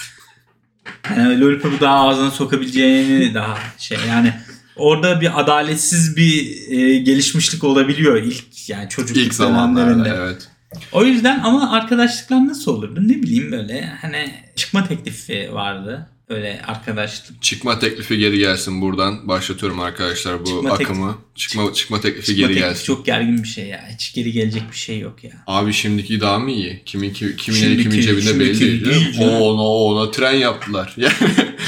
[1.16, 4.32] Yani lollipopu daha ağzına sokabileceğini daha şey yani
[4.76, 10.12] orada bir adaletsiz bir e, gelişmişlik olabiliyor ilk yani çocukluk İlk dönemlerinde.
[10.16, 10.48] evet.
[10.92, 16.10] O yüzden ama arkadaşlıklar nasıl olurdu ne bileyim böyle hani çıkma teklifi vardı.
[16.28, 17.42] Öyle arkadaşlık.
[17.42, 19.28] Çıkma teklifi geri gelsin buradan.
[19.28, 21.18] Başlatıyorum arkadaşlar bu Çıkma tek- akımı.
[21.34, 22.84] çıkma çıkma teklifi Çıkma geri teklifi gelsin.
[22.84, 23.88] çok gergin bir şey ya.
[23.94, 25.30] Hiç geri gelecek bir şey yok ya.
[25.46, 26.82] Abi şimdiki daha mı iyi?
[26.86, 28.84] Kimin ki- kimin Şimdiki- kimin cebinde belli değil.
[28.84, 29.16] değil.
[29.20, 30.96] O ona o ona tren yaptılar.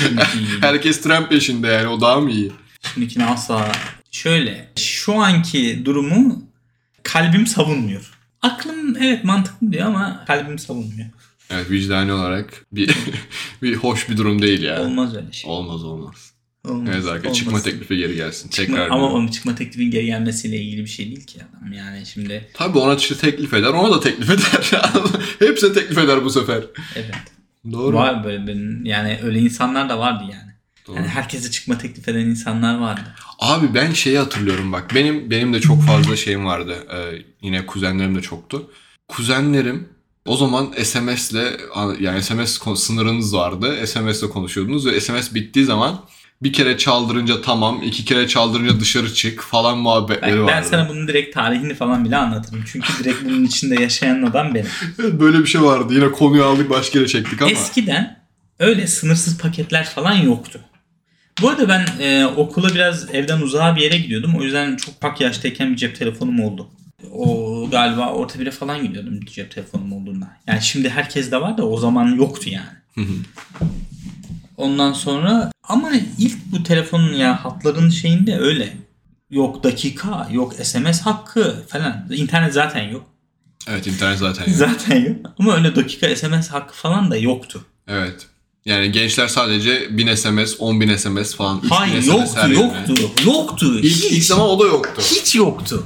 [0.09, 0.21] Yani
[0.61, 2.53] herkes tren peşinde yani o daha mı iyi?
[2.95, 3.73] şimdikini asla.
[4.11, 6.43] Şöyle şu anki durumu
[7.03, 8.11] kalbim savunmuyor.
[8.43, 11.09] Aklım evet mantıklı diyor ama kalbim savunmuyor.
[11.51, 12.97] Evet vicdani olarak bir
[13.63, 14.81] bir hoş bir durum değil yani.
[14.81, 15.51] Olmaz öyle şey.
[15.51, 16.33] Olmaz olmaz.
[16.65, 18.49] Olmaz, Evet arkadaşlar çıkma teklifi geri gelsin.
[18.49, 18.91] Çıkma- Tekrar.
[18.91, 21.73] ama onun çıkma teklifin geri gelmesiyle ilgili bir şey değil ki adam.
[21.73, 23.69] Yani şimdi Tabii ona işte teklif eder.
[23.69, 24.71] Ona da teklif eder.
[25.39, 26.65] Hepsine teklif eder bu sefer.
[26.97, 27.15] evet.
[27.73, 27.97] Doğru.
[27.97, 30.53] Var böyle benim yani öyle insanlar da vardı yani.
[30.87, 30.97] Doğru.
[30.97, 33.15] Yani herkese çıkma teklif eden insanlar vardı.
[33.39, 34.95] Abi ben şeyi hatırlıyorum bak.
[34.95, 36.77] Benim benim de çok fazla şeyim vardı.
[36.95, 38.71] Ee, yine kuzenlerim de çoktu.
[39.09, 39.89] Kuzenlerim
[40.29, 41.35] o zaman SMS'le
[42.01, 43.87] yani SMS sınırınız vardı.
[43.87, 46.01] SMS'le konuşuyordunuz ve SMS bittiği zaman
[46.43, 50.53] bir kere çaldırınca tamam, iki kere çaldırınca dışarı çık falan muhabbetleri Ben, vardı.
[50.57, 52.65] ben sana bunun direkt tarihini falan bile anlatırım.
[52.73, 54.69] Çünkü direkt bunun içinde yaşayan adam benim.
[55.21, 55.95] Böyle bir şey vardı.
[55.95, 57.51] Yine konuyu aldık başka yere çektik ama.
[57.51, 58.19] Eskiden
[58.59, 60.61] öyle sınırsız paketler falan yoktu.
[61.43, 64.35] Bu arada ben e, okula biraz evden uzağa bir yere gidiyordum.
[64.39, 66.71] O yüzden çok pak yaştayken bir cep telefonum oldu.
[67.13, 70.29] O galiba orta bire falan gidiyordum cep telefonum olduğunda.
[70.47, 73.09] Yani şimdi herkes de var da o zaman yoktu yani.
[74.57, 78.77] Ondan sonra ama ilk bu telefonun ya hatların şeyinde öyle.
[79.31, 82.07] Yok dakika, yok SMS hakkı falan.
[82.11, 83.07] İnternet zaten yok.
[83.69, 84.57] Evet internet zaten yok.
[84.57, 85.17] Zaten yok.
[85.39, 87.65] Ama öyle dakika SMS hakkı falan da yoktu.
[87.89, 88.27] Evet.
[88.65, 91.59] Yani gençler sadece 1000 SMS, 10.000 SMS falan.
[91.59, 92.63] 3000 Hayır SMS yoktu her yerine.
[92.63, 92.95] yoktu.
[93.27, 93.79] Yoktu.
[93.79, 95.03] İlk, hiç, ilk zaman o da yoktu.
[95.11, 95.85] hiç yoktu.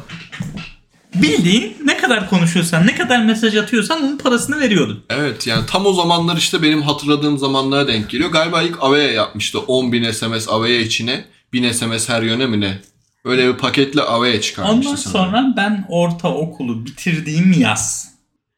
[1.14, 5.04] Bildiğin ne kadar konuşuyorsan, ne kadar mesaj atıyorsan onun parasını veriyordun.
[5.10, 8.30] Evet yani tam o zamanlar işte benim hatırladığım zamanlara denk geliyor.
[8.30, 9.58] Galiba ilk Avaya yapmıştı.
[9.58, 12.78] 10.000 SMS Avaya içine 1000 SMS her yöne mi ne?
[13.24, 15.30] Öyle bir paketle Avaya çıkarmıştı Ondan sanırım.
[15.30, 18.08] sonra ben ortaokulu bitirdiğim yaz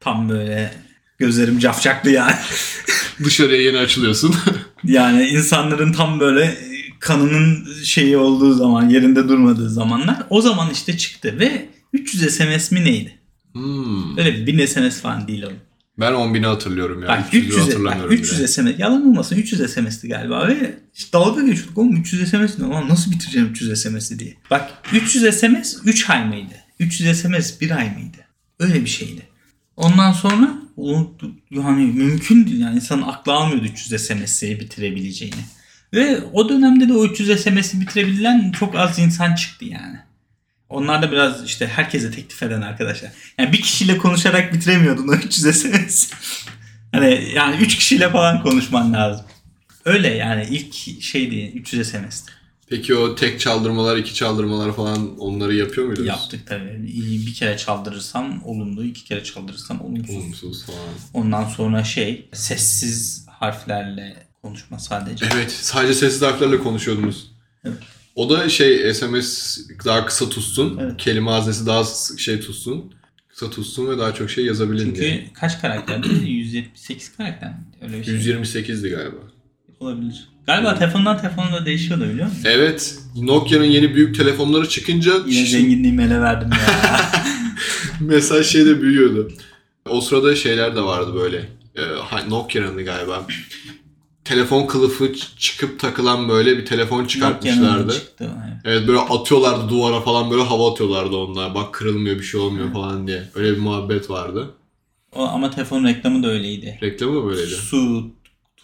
[0.01, 0.75] tam böyle
[1.19, 2.37] gözlerim cafcaklı yani.
[3.25, 4.35] Dışarıya yeni açılıyorsun.
[4.85, 6.59] Yani insanların tam böyle
[7.01, 12.85] kanının şeyi olduğu zaman, yerinde durmadığı zamanlar o zaman işte çıktı ve 300 SMS mi
[12.85, 13.19] neydi?
[13.53, 14.19] Hmm.
[14.19, 15.53] Öyle 1000 SMS falan değil o.
[15.99, 17.09] Ben 10.000'i hatırlıyorum ya.
[17.09, 18.49] Bak 300'ü 300, bak, hatırlamıyorum 300 bile.
[18.49, 18.79] SMS.
[18.79, 22.65] Yalan olmasın 300 SMS'ti galiba ve işte dalga geçiyorduk oğlum 300 SMS ne?
[22.65, 24.35] Ulan nasıl bitireceğim 300 SMS'i diye.
[24.51, 26.55] Bak 300 SMS 3 ay mıydı?
[26.81, 28.17] 300 SMS 1 ay mıydı?
[28.59, 29.23] Öyle bir şeydi.
[29.77, 31.17] Ondan sonra o,
[31.51, 35.45] yani mümkün değil yani insanın aklı almıyordu 300 SMS'i bitirebileceğini.
[35.95, 39.99] Ve o dönemde de o 300 SMS'i bitirebilen çok az insan çıktı yani.
[40.69, 43.11] Onlar da biraz işte herkese teklif eden arkadaşlar.
[43.39, 46.11] Yani bir kişiyle konuşarak bitiremiyordun o 300 SMS.
[46.93, 49.27] hani yani 3 kişiyle falan konuşman lazım.
[49.85, 52.33] Öyle yani ilk şeydi 300 SMS'ti.
[52.69, 56.09] Peki o tek çaldırmalar, iki çaldırmalar falan onları yapıyor muydunuz?
[56.09, 56.83] Yaptık tabii.
[57.27, 60.17] Bir kere çaldırırsam olumlu, iki kere çaldırırsam olumsuz.
[60.17, 60.79] Olumsuz falan.
[61.15, 65.27] Ondan sonra şey sessiz harflerle konuşma sadece.
[65.35, 67.31] Evet sadece sessiz harflerle konuşuyordunuz.
[67.65, 67.79] Evet.
[68.15, 70.79] O da şey SMS daha kısa tutsun.
[70.83, 70.97] Evet.
[70.99, 71.85] Kelime haznesi daha
[72.19, 72.95] şey tutsun.
[73.29, 75.31] Kısa tutsun ve daha çok şey yazabilin Çünkü diye.
[75.35, 76.09] kaç karakterdi?
[76.31, 77.57] 178 karakter mi?
[77.83, 79.17] Öyle bir şey 128'di galiba.
[79.81, 80.29] olabilir.
[80.47, 82.43] Galiba telefondan telefona da değişiyor da biliyor musun?
[82.45, 82.99] Evet.
[83.17, 87.01] Nokia'nın yeni büyük telefonları çıkınca Yine zenginliğimi ele verdim ya.
[88.01, 89.33] mesaj şeyde büyüyordu.
[89.89, 91.49] O sırada şeyler de vardı böyle.
[91.77, 93.27] Ee, Nokia'nın galiba.
[94.25, 97.93] Telefon kılıfı çıkıp takılan böyle bir telefon çıkartmışlardı.
[97.93, 98.57] çıktı, evet.
[98.65, 101.55] Evet böyle atıyorlardı duvara falan böyle hava atıyorlardı onlar.
[101.55, 103.29] Bak kırılmıyor bir şey olmuyor falan diye.
[103.35, 104.51] Öyle bir muhabbet vardı.
[105.13, 106.79] O, ama telefon reklamı da öyleydi.
[106.83, 107.51] Reklamı da böyleydi.
[107.51, 108.07] Su,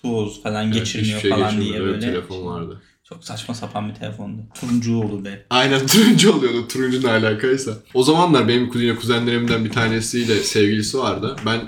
[0.02, 2.00] tuz falan Evet, geçirmiyor şey falan diye böyle.
[2.00, 2.82] telefon vardı.
[3.14, 4.42] Çok saçma sapan bir telefondu.
[4.60, 5.46] Turuncu oldu be.
[5.50, 6.68] Aynen turuncu oluyordu.
[6.68, 7.78] Turuncu ne alakaysa.
[7.94, 11.36] O zamanlar benim kuzine kuzenlerimden bir tanesiyle sevgilisi vardı.
[11.46, 11.60] Ben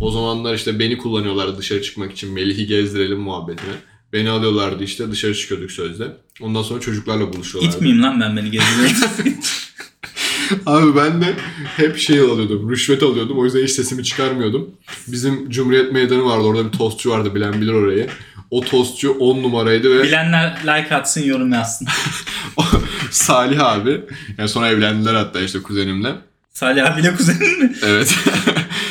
[0.00, 2.32] o zamanlar işte beni kullanıyorlardı dışarı çıkmak için.
[2.32, 3.72] Melih'i gezdirelim muhabbetine.
[4.12, 6.16] Beni alıyorlardı işte dışarı çıkıyorduk sözde.
[6.40, 7.76] Ondan sonra çocuklarla buluşuyorlardı.
[7.76, 9.38] İtmeyeyim lan ben beni gezdireyim.
[10.66, 11.34] Abi ben de
[11.76, 12.70] hep şey alıyordum.
[12.70, 13.38] Rüşvet alıyordum.
[13.38, 14.70] O yüzden hiç sesimi çıkarmıyordum.
[15.06, 16.44] Bizim Cumhuriyet Meydanı vardı.
[16.44, 17.34] Orada bir tostçu vardı.
[17.34, 18.08] Bilen bilir orayı.
[18.50, 21.88] O tostçu 10 numaraydı ve Bilenler like atsın yorum yazsın.
[23.10, 24.00] Salih abi.
[24.38, 26.12] Yani sonra evlendiler hatta işte kuzenimle.
[26.52, 27.72] Salih abiyle kuzenin mi?
[27.82, 28.14] Evet.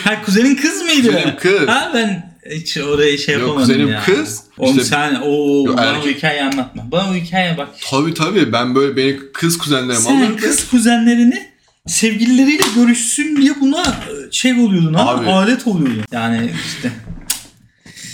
[0.03, 1.07] Ha kuzenin kız mıydı?
[1.07, 1.67] Kuzenim kız.
[1.67, 4.03] Ha ben hiç orayı şey Yok, yapamadım kuzenim ya.
[4.05, 4.43] kız.
[4.57, 6.91] Oğlum İşte- sen o bana erkek- o hikayeyi anlatma.
[6.91, 7.67] Bana o hikaye bak.
[7.91, 8.51] tabii tabii.
[8.53, 10.37] Ben böyle beni kız kuzenlerim Sen alırdı.
[10.41, 11.47] kız kuzenlerini
[11.87, 13.83] sevgilileriyle görüşsün diye buna
[14.31, 15.29] şey oluyordun Abi.
[15.29, 16.03] alet oluyordun.
[16.11, 16.91] Yani işte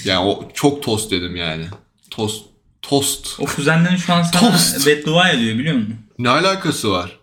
[0.06, 1.66] Yani o çok tost dedim yani.
[2.12, 2.45] Tost.
[2.82, 3.28] Tost.
[3.39, 4.88] o kuzenlerin şu an sana Tost.
[4.88, 5.95] beddua ediyor biliyor musun?
[6.20, 7.20] Ne alakası var?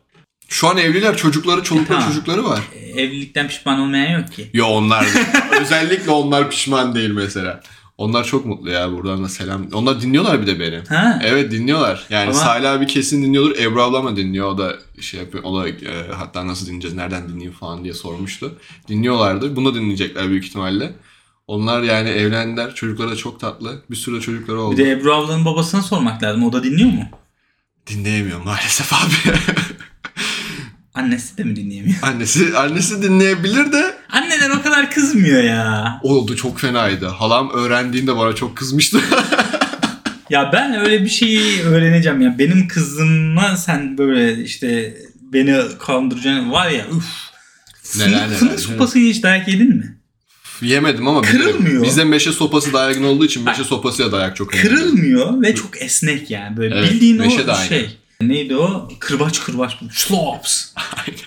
[0.49, 1.17] Şu an evliler.
[1.17, 2.09] Çocukları, çolukları, Tamam.
[2.09, 2.61] çocukları var.
[2.97, 4.51] Evlilikten pişman olmayan yok ki.
[4.55, 5.07] Yo onlar
[5.61, 7.61] özellikle onlar pişman değil mesela.
[7.99, 9.67] Onlar çok mutlu ya buradan da selam.
[9.73, 10.81] Onlar dinliyorlar bir de beni.
[10.89, 11.21] Ha?
[11.25, 12.07] Evet dinliyorlar.
[12.11, 13.59] Yani Ama- Salih abi kesin dinliyordur.
[13.59, 14.47] Ebru ablam da dinliyor.
[14.47, 15.45] O da şey yapıyor.
[15.45, 15.75] O da e,
[16.17, 18.59] hatta nasıl dinleyeceğiz, nereden dinleyeyim falan diye sormuştu.
[18.89, 19.57] Dinliyorlardı.
[19.57, 20.93] Bunu da dinleyecekler büyük ihtimalle.
[21.47, 22.75] Onlar yani evlendiler.
[22.75, 23.83] Çocukları da çok tatlı.
[23.91, 24.77] Bir sürü çocukları oldu.
[24.79, 26.43] Bir de Ebru ablanın babasına sormak lazım.
[26.45, 27.05] O da dinliyor mu?
[27.87, 29.37] Dinleyemiyorum maalesef abi.
[30.95, 31.97] Annesi de mi dinleyemiyor?
[32.03, 36.01] annesi annesi dinleyebilir de Anneler o kadar kızmıyor ya.
[36.03, 37.07] oldu çok fenaydı.
[37.07, 39.01] Halam öğrendiğinde bana çok kızmıştı.
[40.31, 42.39] Ya ben öyle bir şeyi öğreneceğim ya.
[42.39, 44.97] Benim kızıma sen böyle işte
[45.33, 47.05] beni kandıracaksın var ya üf.
[47.99, 48.37] Neler neler.
[48.37, 49.99] fındık sopasıyla hiç dayak yedin mi?
[50.63, 51.83] Yemedim ama Kırılmıyor.
[51.83, 54.69] Bizde meşe sopası dayaygın olduğu için meşe sopasıyla dayak çok önemli.
[54.69, 56.57] Kırılmıyor ve çok esnek yani.
[56.57, 57.99] Böyle Evet, bildiğin meşe o şey.
[58.21, 58.89] Neydi o?
[58.99, 59.79] Kırbaç kırbaç.
[59.93, 60.69] Slops.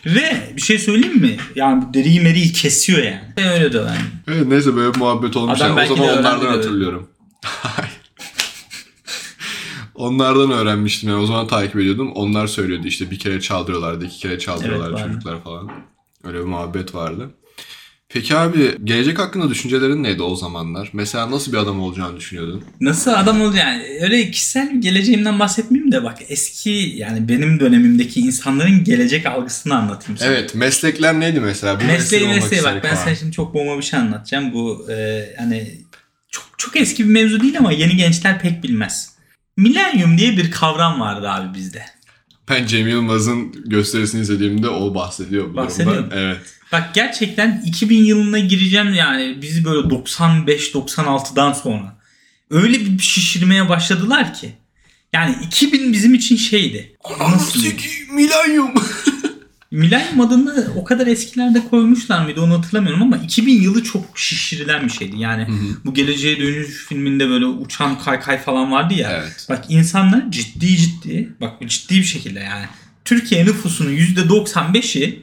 [0.06, 1.38] ve bir şey söyleyeyim mi?
[1.56, 3.34] Yani deriyi meriyi kesiyor yani.
[3.38, 3.98] Ve öyle de yani.
[4.28, 5.62] Evet, neyse böyle bir muhabbet olmuş.
[5.62, 5.92] Adam Yani.
[5.92, 7.10] O zaman onlardan hatırlıyorum.
[9.96, 12.12] Onlardan öğrenmiştim yani o zaman takip ediyordum.
[12.12, 15.72] Onlar söylüyordu işte bir kere çaldırıyorlardı, iki kere çaldırıyorlar Evet, çocuklar falan.
[16.24, 17.30] Öyle bir muhabbet vardı.
[18.16, 20.90] Peki abi gelecek hakkında düşüncelerin neydi o zamanlar?
[20.94, 22.64] Mesela nasıl bir adam olacağını düşünüyordun?
[22.82, 28.20] Nasıl adam ol yani öyle kişisel bir geleceğimden bahsetmeyeyim de bak eski yani benim dönemimdeki
[28.20, 30.30] insanların gelecek algısını anlatayım sana.
[30.30, 31.80] Evet meslekler neydi mesela?
[31.80, 34.54] Bu Mesleği mesleği bak ben sana şimdi çok bomba bir şey anlatacağım.
[34.54, 35.72] Bu e, hani
[36.32, 39.16] çok çok eski bir mevzu değil ama yeni gençler pek bilmez.
[39.58, 41.86] Milenyum diye bir kavram vardı abi bizde.
[42.50, 46.16] Ben Cem Yılmaz'ın gösterisini izlediğimde o bahsediyor bu Bahsediyor durumda.
[46.16, 46.22] mu?
[46.22, 46.42] Evet.
[46.72, 51.98] Bak gerçekten 2000 yılına gireceğim yani bizi böyle 95-96'dan sonra
[52.50, 54.52] öyle bir şişirmeye başladılar ki.
[55.14, 56.96] Yani 2000 bizim için şeydi.
[57.84, 58.16] Diyeyim?
[58.16, 58.72] Milenyum.
[59.76, 64.90] Milenyum adını o kadar eskilerde koymuşlar mıydı onu hatırlamıyorum ama 2000 yılı çok şişirilen bir
[64.90, 65.16] şeydi.
[65.20, 65.48] Yani
[65.86, 69.12] bu Geleceğe Dönüş filminde böyle uçan kaykay falan vardı ya.
[69.12, 69.48] Evet.
[69.50, 72.66] Bak insanlar ciddi ciddi bak ciddi bir şekilde yani
[73.06, 75.22] Türkiye nüfusunun %95'i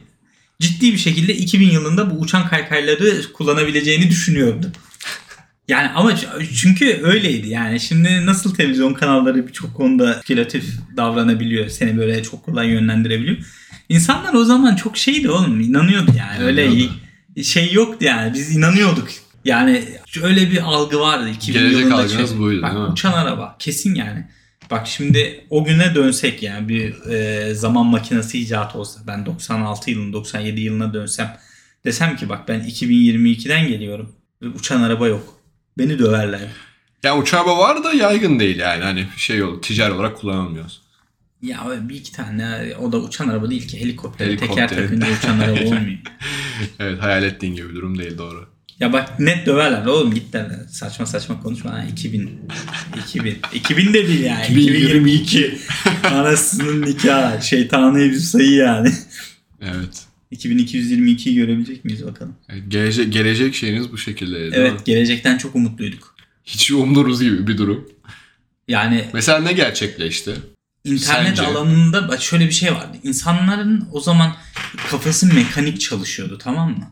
[0.59, 4.71] ciddi bir şekilde 2000 yılında bu uçan kaykayları kullanabileceğini düşünüyordu.
[5.67, 6.15] Yani ama
[6.55, 10.65] çünkü öyleydi yani şimdi nasıl televizyon kanalları birçok konuda spekülatif
[10.97, 13.37] davranabiliyor seni böyle çok kolay yönlendirebiliyor.
[13.89, 16.93] İnsanlar o zaman çok şeydi oğlum inanıyordu yani öyle İnanıyordu.
[17.43, 19.07] şey yoktu yani biz inanıyorduk.
[19.45, 19.83] Yani
[20.21, 21.95] öyle bir algı vardı 2000 Gelecek yılında.
[21.95, 22.91] algınız şey- buydu, Bak, değil mi?
[22.91, 24.27] Uçan araba kesin yani.
[24.71, 30.13] Bak şimdi o güne dönsek yani bir e, zaman makinesi icat olsa ben 96 yılın
[30.13, 31.37] 97 yılına dönsem
[31.85, 34.11] desem ki bak ben 2022'den geliyorum
[34.41, 35.23] ve uçan araba yok.
[35.77, 36.39] Beni döverler.
[37.03, 38.83] Ya uçağı araba var da yaygın değil yani.
[38.83, 40.81] Hani şey oldu ticari olarak kullanılmıyoruz.
[41.43, 44.27] Ya bir iki tane o da uçan araba değil ki helikopter.
[44.27, 44.69] Helikopter.
[44.69, 45.97] Teker takınca uçan araba olmuyor.
[46.79, 48.49] Evet hayal ettiğin gibi bir durum değil doğru.
[48.79, 50.59] Ya bak net döverler oğlum git derler.
[50.69, 51.71] Saçma saçma konuşma.
[51.71, 52.39] Ha, 2000.
[53.05, 53.37] 2000.
[53.53, 54.45] 2000 de değil yani.
[54.45, 55.57] 2022.
[56.03, 57.43] Anasının nikahı.
[57.43, 58.91] Şeytani bir sayı yani.
[59.61, 60.05] Evet.
[60.31, 62.35] 2222'yi görebilecek miyiz bakalım.
[62.49, 64.55] Evet, Gelecek, gelecek şeyiniz bu şekilde değil mi?
[64.57, 66.15] Evet gelecekten çok umutluyduk.
[66.45, 67.89] Hiç umuruz gibi bir durum.
[68.67, 70.35] Yani Mesela ne gerçekleşti?
[70.83, 71.41] İnternet Sence?
[71.41, 72.97] alanında bak şöyle bir şey vardı.
[73.03, 74.35] İnsanların o zaman
[74.89, 76.91] kafası mekanik çalışıyordu tamam mı?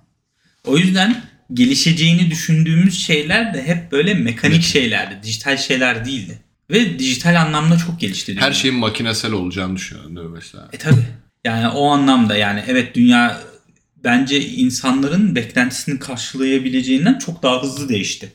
[0.65, 1.23] O yüzden
[1.53, 5.19] gelişeceğini düşündüğümüz şeyler de hep böyle mekanik şeylerdi.
[5.23, 6.41] Dijital şeyler değildi.
[6.69, 8.35] Ve dijital anlamda çok gelişti.
[8.39, 10.69] Her şeyin makinesel olacağını düşünüyorum değil mi mesela?
[10.73, 11.01] E tabi.
[11.45, 13.41] Yani o anlamda yani evet dünya
[14.03, 18.33] bence insanların beklentisini karşılayabileceğinden çok daha hızlı değişti.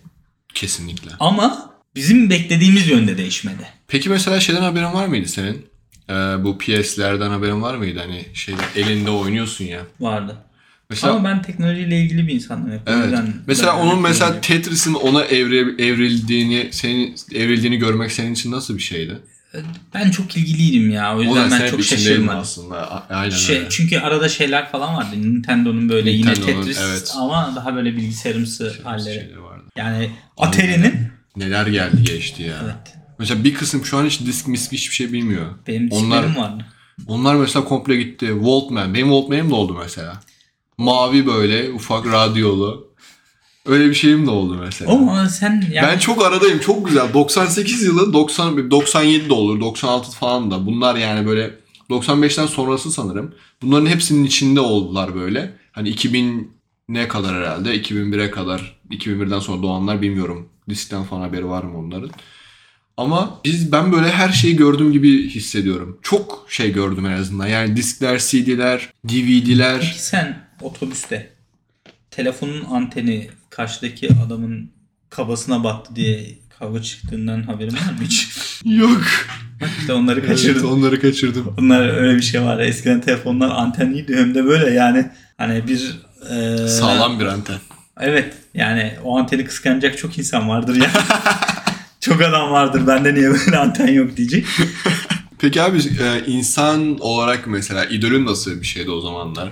[0.54, 1.10] Kesinlikle.
[1.20, 3.62] Ama bizim beklediğimiz yönde değişmedi.
[3.88, 5.66] Peki mesela şeyden haberin var mıydı senin?
[6.10, 7.98] Ee, bu PS'lerden haberin var mıydı?
[7.98, 9.80] Hani şeyde elinde oynuyorsun ya.
[10.00, 10.36] Vardı.
[10.90, 12.72] Mesela Ama ben teknolojiyle ilgili bir insanım.
[12.72, 12.80] Hep.
[12.86, 13.04] Evet.
[13.04, 14.40] yüzden Mesela onun mesela.
[14.40, 19.18] Tetris'in ona evre, evrildiğini, senin evrildiğini görmek senin için nasıl bir şeydi?
[19.94, 21.16] ben çok ilgiliydim ya.
[21.16, 22.38] O yüzden da ben çok şaşırmadım.
[22.38, 23.08] aslında.
[23.08, 23.68] Aynen Şey, öyle.
[23.70, 25.16] çünkü arada şeyler falan vardı.
[25.22, 27.14] Nintendo'nun böyle yine Nintendo'nun, Tetris evet.
[27.16, 29.14] ama daha böyle bilgisayarımsı halleri.
[29.14, 29.64] Şeyleri vardı.
[29.76, 30.94] Yani Atari'nin
[31.36, 32.60] Neler geldi geçti ya.
[32.64, 32.96] evet.
[33.18, 35.46] Mesela bir kısım şu an hiç disk misk hiçbir şey bilmiyor.
[35.66, 36.64] Benim Onlar- disklerim vardı.
[37.06, 38.26] Onlar mesela komple gitti.
[38.34, 38.94] Walkman.
[38.94, 40.20] Benim Walkman'im de oldu mesela.
[40.78, 42.86] Mavi böyle ufak radyolu.
[43.66, 44.92] Öyle bir şeyim de oldu mesela.
[44.92, 46.58] Ama sen yani Ben çok aradayım.
[46.58, 47.14] Çok güzel.
[47.14, 49.60] 98 yılı 90 97 de olur.
[49.60, 50.66] 96 falan da.
[50.66, 51.54] Bunlar yani böyle
[51.90, 53.34] 95'ten sonrası sanırım.
[53.62, 55.52] Bunların hepsinin içinde oldular böyle.
[55.72, 56.52] Hani 2000
[56.88, 57.76] ne kadar herhalde?
[57.76, 58.78] 2001'e kadar.
[58.90, 60.48] 2001'den sonra doğanlar bilmiyorum.
[60.68, 62.10] Diskten falan haberi var mı onların?
[62.96, 65.98] Ama biz ben böyle her şeyi gördüğüm gibi hissediyorum.
[66.02, 67.46] Çok şey gördüm en azından.
[67.46, 69.80] Yani diskler, CD'ler, DVD'ler.
[69.80, 71.30] Peki sen otobüste
[72.10, 74.70] telefonun anteni karşıdaki adamın
[75.10, 78.28] kabasına battı diye kavga çıktığından haberin var mı hiç?
[78.64, 79.02] Yok.
[79.80, 80.70] işte onları Evet, kaçırdım.
[80.72, 81.54] onları kaçırdım.
[81.58, 82.58] Bunlar öyle bir şey var.
[82.60, 86.00] Eskiden telefonlar antenliydi hem de böyle yani hani bir
[86.30, 87.58] e, Sağlam bir anten.
[88.00, 90.90] Evet yani o anteni kıskanacak çok insan vardır ya.
[92.00, 94.46] çok adam vardır bende niye böyle anten yok diyecek.
[95.38, 99.48] Peki abi e, insan olarak mesela idolün nasıl bir şeydi o zamanlar?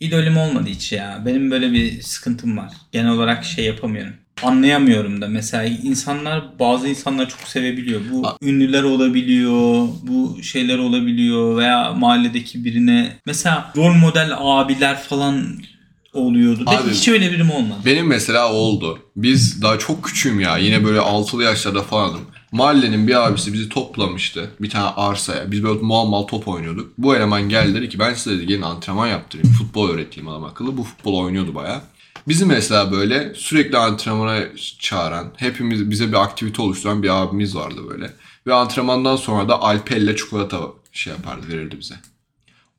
[0.00, 1.22] İdolüm olmadı hiç ya.
[1.26, 2.72] Benim böyle bir sıkıntım var.
[2.92, 4.12] Genel olarak şey yapamıyorum.
[4.42, 8.00] Anlayamıyorum da mesela insanlar bazı insanlar çok sevebiliyor.
[8.12, 15.58] Bu A- ünlüler olabiliyor, bu şeyler olabiliyor veya mahalledeki birine mesela rol model abiler falan
[16.16, 16.62] oluyordu.
[16.66, 17.78] Abi- hiç öyle birim olmadı.
[17.84, 18.98] Benim mesela oldu.
[19.16, 20.58] Biz daha çok küçüğüm ya.
[20.58, 22.20] Yine böyle altılı yaşlarda falanım.
[22.52, 24.50] Mahallenin bir abisi bizi toplamıştı.
[24.60, 25.50] Bir tane arsaya.
[25.50, 26.92] Biz böyle mal mal top oynuyorduk.
[26.98, 29.52] Bu eleman geldi dedi ki ben size dedi gelin antrenman yaptırayım.
[29.52, 30.76] Futbol öğreteyim adam akıllı.
[30.76, 31.80] Bu futbol oynuyordu bayağı.
[32.28, 34.38] Bizi mesela böyle sürekli antrenmana
[34.78, 38.12] çağıran, hepimiz bize bir aktivite oluşturan bir abimiz vardı böyle.
[38.46, 40.60] Ve antrenmandan sonra da alpelle çikolata
[40.92, 41.94] şey yapardı, verirdi bize.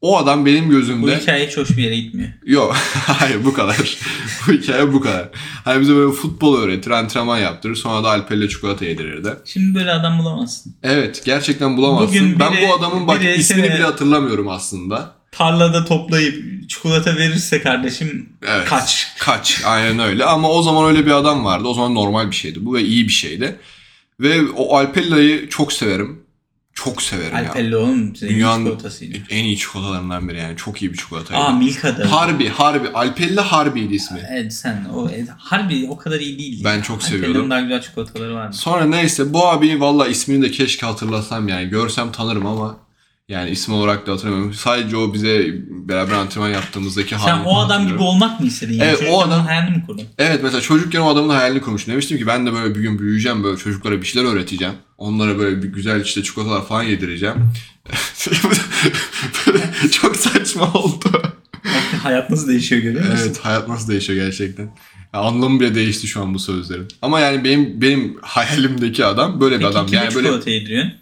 [0.01, 1.19] O adam benim Bu gözümde...
[1.19, 2.29] hikaye hiç hoş bir yere gitmiyor.
[2.45, 2.75] Yok.
[2.93, 3.77] Hayır bu kadar.
[4.47, 5.29] bu hikaye bu kadar.
[5.65, 7.75] Hani bize böyle futbol öğretir, antrenman yaptırır.
[7.75, 9.33] Sonra da alpelle çikolata yedirirdi.
[9.45, 10.75] Şimdi böyle adam bulamazsın.
[10.83, 12.07] Evet gerçekten bulamazsın.
[12.07, 15.15] Bugün ben biri- bu adamın bak ismini bile hatırlamıyorum aslında.
[15.31, 18.65] Tarlada toplayıp çikolata verirse kardeşim Evet.
[18.69, 19.07] kaç.
[19.19, 19.61] Kaç.
[19.65, 20.25] Aynen öyle.
[20.25, 21.67] Ama o zaman öyle bir adam vardı.
[21.67, 23.55] O zaman normal bir şeydi bu ve iyi bir şeydi.
[24.19, 26.19] Ve o Alpella'yı çok severim.
[26.83, 27.49] Çok severim ya.
[27.49, 29.17] Alpelli oğlum Dünyanın çikolatasıydı.
[29.29, 30.57] en iyi çikolatalarından biri yani.
[30.57, 31.43] Çok iyi bir çikolataydı.
[31.43, 32.11] Aa Milka'da.
[32.11, 32.89] Harbi, Harbi.
[32.89, 34.19] Alpella Harbi'ydi ismi.
[34.31, 36.63] Evet sen o e, harbi o kadar iyi değil.
[36.63, 37.49] Ben çok Alpelli'nin seviyordum.
[37.49, 38.55] daha güzel çikolataları vardı.
[38.55, 41.69] Sonra neyse bu abi valla ismini de keşke hatırlasam yani.
[41.69, 42.77] Görsem tanırım ama
[43.29, 44.53] yani isim olarak da hatırlamıyorum.
[44.53, 48.73] Sadece o bize beraber antrenman yaptığımızdaki Sen halini o adam gibi olmak mı istedin?
[48.73, 48.83] Yani?
[48.83, 50.03] Evet, o Çocukken adam- bunun hayalini mi kurdun?
[50.17, 51.91] Evet mesela çocukken o adamın hayalini kurmuştum.
[51.91, 54.73] Demiştim ki ben de böyle bir gün büyüyeceğim böyle çocuklara bir şeyler öğreteceğim.
[54.97, 57.35] Onlara böyle bir güzel işte çikolatalar falan yedireceğim.
[59.91, 61.21] Çok saçma oldu.
[62.03, 63.23] Hayat nasıl değişiyor görüyor musun?
[63.25, 64.63] Evet hayat nasıl değişiyor gerçekten.
[65.13, 66.87] Ya, anlamı bile değişti şu an bu sözlerin.
[67.01, 69.85] Ama yani benim benim hayalimdeki adam böyle bir Peki adam.
[69.85, 70.93] kime Yani böyle çikolata yediriyorsun?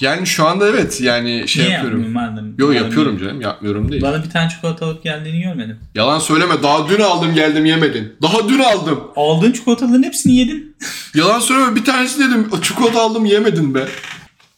[0.00, 2.12] Yani şu anda evet yani şey Niye yapıyorum.
[2.12, 2.54] madem?
[2.58, 4.02] Yo Madem- yapıyorum canım yapmıyorum değil.
[4.02, 5.78] Bana bir tane çikolata alıp geldiğini görmedim.
[5.94, 8.12] Yalan söyleme daha dün aldım geldim yemedin.
[8.22, 9.00] Daha dün aldım.
[9.16, 10.74] Aldığın çikolataların hepsini yedim.
[11.14, 13.84] Yalan söyleme bir tanesi dedim çikolata aldım yemedin be.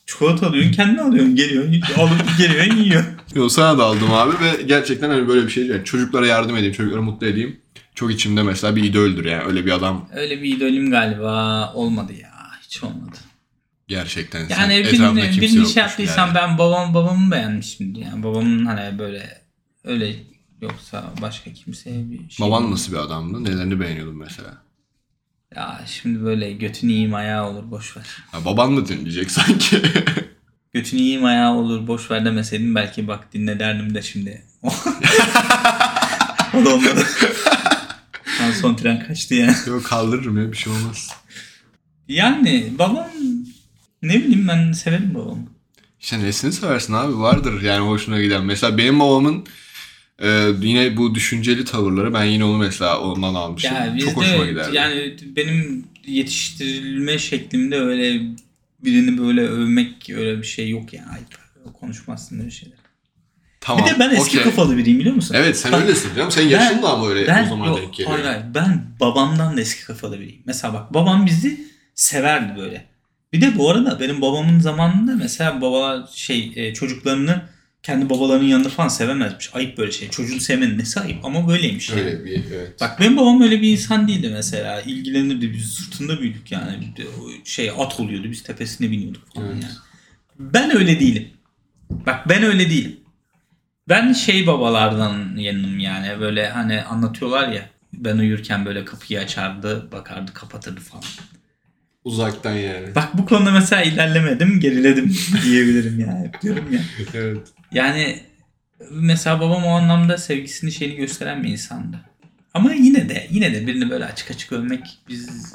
[0.07, 3.05] Çikolata alıyorsun kendin alıyorsun geliyorsun alıp geliyorsun yiyor.
[3.34, 6.72] Yo sana da aldım abi ve gerçekten hani böyle bir şey yani çocuklara yardım edeyim
[6.74, 7.61] çocukları mutlu edeyim.
[7.95, 12.30] Çok içimde mesela bir idoldür yani öyle bir adam Öyle bir idolüm galiba olmadı ya.
[12.62, 13.16] Hiç olmadı.
[13.91, 14.49] Gerçekten.
[14.49, 16.34] Sen Yani etrafında birini, kimse birini şey yaptıysam yani.
[16.34, 18.22] ben babam babamı beğenmişimdir yani.
[18.22, 19.43] Babamın hani böyle
[19.84, 20.16] öyle
[20.62, 22.47] yoksa başka kimseye bir şey.
[22.47, 23.45] Baban nasıl bir adamdı?
[23.45, 24.62] Nelerini beğeniyordun mesela?
[25.57, 28.07] Ya şimdi böyle götün iyiyim ayağı olur boş ver.
[28.34, 29.82] Ya baban da dinleyecek sanki.
[30.72, 34.43] Götün iyiyim ayağı olur boş ver demeseydim belki bak dinle derdim de şimdi.
[36.55, 37.07] o da olmadı.
[38.61, 39.55] Son tren kaçtı ya.
[39.66, 41.11] Yok kaldırırım ya bir şey olmaz.
[42.09, 43.09] Yani babam
[44.03, 45.47] ne bileyim ben severim babamı.
[46.01, 48.45] İşte nesini seversin abi vardır yani hoşuna giden.
[48.45, 49.47] Mesela benim babamın
[50.19, 50.29] e,
[50.63, 53.75] yine bu düşünceli tavırları ben yine onu mesela ondan almışım.
[53.75, 54.77] Ya Çok hoşuma giderdi.
[54.77, 58.21] yani benim yetiştirilme şeklimde öyle
[58.85, 61.05] birini böyle övmek öyle bir şey yok ya.
[61.15, 61.41] Ayıp.
[61.81, 62.79] Konuşmazsın böyle şeyler.
[63.61, 63.85] tamam.
[63.87, 64.43] bir de ben eski okey.
[64.43, 65.35] kafalı biriyim biliyor musun?
[65.39, 66.33] Evet sen Ben- öylesin canım.
[66.37, 68.11] Ben- yaşın da ama öyle Ben, o zaman yok, denk geliyor.
[68.11, 68.45] hayır, hayır.
[68.55, 70.43] ben babamdan da eski kafalı biriyim.
[70.47, 72.89] Mesela bak babam bizi severdi böyle.
[73.33, 77.43] Bir de bu arada benim babamın zamanında mesela babalar şey e, çocuklarını
[77.83, 79.51] kendi babalarının yanında falan sevemezmiş.
[79.55, 80.11] Ayıp böyle şey.
[80.11, 82.01] Çocuğun sevmenin nesi ayıp ama böyleymiş yani.
[82.01, 82.81] Öyle bir evet.
[82.81, 84.81] Bak benim babam öyle bir insan değildi mesela.
[84.81, 85.53] İlgilenirdi.
[85.53, 86.89] Biz sırtında büyüdük yani.
[87.45, 88.31] Şey at oluyordu.
[88.31, 89.62] Biz tepesine biniyorduk falan Evet.
[89.62, 89.72] yani.
[90.39, 91.28] Ben öyle değilim.
[91.91, 92.97] Bak ben öyle değilim.
[93.89, 96.20] Ben şey babalardan yanım yani.
[96.20, 97.70] Böyle hani anlatıyorlar ya.
[97.93, 101.05] Ben uyurken böyle kapıyı açardı, bakardı, kapatırdı falan.
[102.05, 102.95] Uzaktan yani.
[102.95, 106.27] Bak bu konuda mesela ilerlemedim, geriledim diyebilirim yani.
[106.27, 106.81] Hep diyorum ya.
[107.15, 107.49] evet.
[107.73, 108.21] Yani
[108.91, 111.97] mesela babam o anlamda sevgisini şeyini gösteren bir insandı.
[112.55, 115.55] Ama yine de yine de birini böyle açık açık övmek biz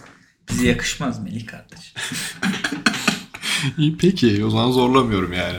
[0.49, 1.93] bize yakışmaz Melih kardeş.
[3.77, 5.57] İyi peki o zaman zorlamıyorum yani.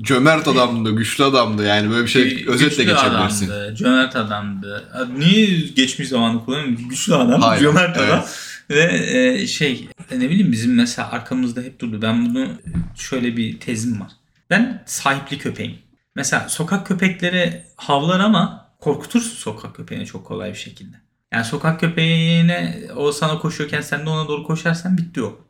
[0.00, 3.50] Cömert adamdı, güçlü adamdı yani böyle bir şey özetle Güçlü geçebilirsin.
[3.50, 4.88] adamdı, cömert adamdı.
[5.18, 6.88] Niye geçmiş zamanı kullanıyorum?
[6.88, 8.08] Güçlü adam, Hayır, cömert evet.
[8.08, 8.24] adam.
[8.70, 12.02] Ve e, şey ne bileyim bizim mesela arkamızda hep durdu.
[12.02, 12.48] Ben bunu
[12.96, 14.10] şöyle bir tezim var.
[14.50, 15.78] Ben sahipli köpeğim.
[16.14, 20.96] Mesela sokak köpekleri havlar ama korkutursun sokak köpeğini çok kolay bir şekilde.
[21.32, 25.40] Yani sokak köpeğine o sana koşuyorken sen de ona doğru koşarsan bitti o.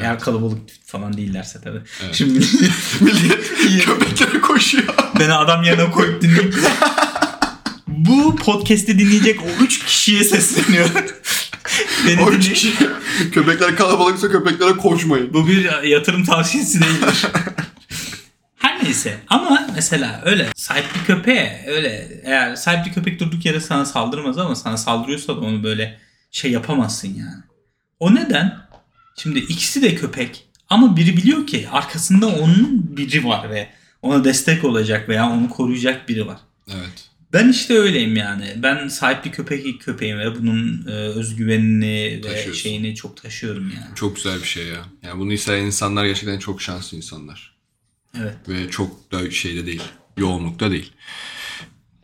[0.00, 1.80] Eğer kalabalık falan değillerse tabii.
[2.04, 2.14] Evet.
[2.14, 2.32] Şimdi
[3.00, 4.94] Millet köpeklere koşuyor.
[5.20, 6.54] beni adam yerine koyup dinleyip
[7.88, 11.06] Bu podcast'i dinleyecek o 3 kişiye sesleniyorum.
[12.06, 12.72] Beni O üç kişi
[13.32, 15.34] köpekler kalabalıksa köpeklere koşmayın.
[15.34, 17.26] Bu bir yatırım tavsiyesi değildir.
[18.56, 24.38] Her neyse ama mesela öyle sahipli köpeğe öyle eğer sahipli köpek durduk yere sana saldırmaz
[24.38, 25.98] ama sana saldırıyorsa da onu böyle
[26.30, 27.42] şey yapamazsın yani.
[28.00, 28.56] O neden?
[29.16, 33.68] Şimdi ikisi de köpek ama biri biliyor ki arkasında onun biri var ve
[34.02, 36.38] ona destek olacak veya onu koruyacak biri var.
[36.68, 37.10] Evet.
[37.32, 38.54] Ben işte öyleyim yani.
[38.56, 43.94] Ben sahipli köpek köpeğim ve bunun e, özgüvenini ve şeyini çok taşıyorum yani.
[43.94, 44.84] Çok güzel bir şey ya.
[45.02, 47.56] Yani bunu hisseden insanlar gerçekten çok şanslı insanlar.
[48.18, 48.36] Evet.
[48.48, 49.82] Ve çok da şeyde değil.
[50.16, 50.92] Yoğunlukta değil.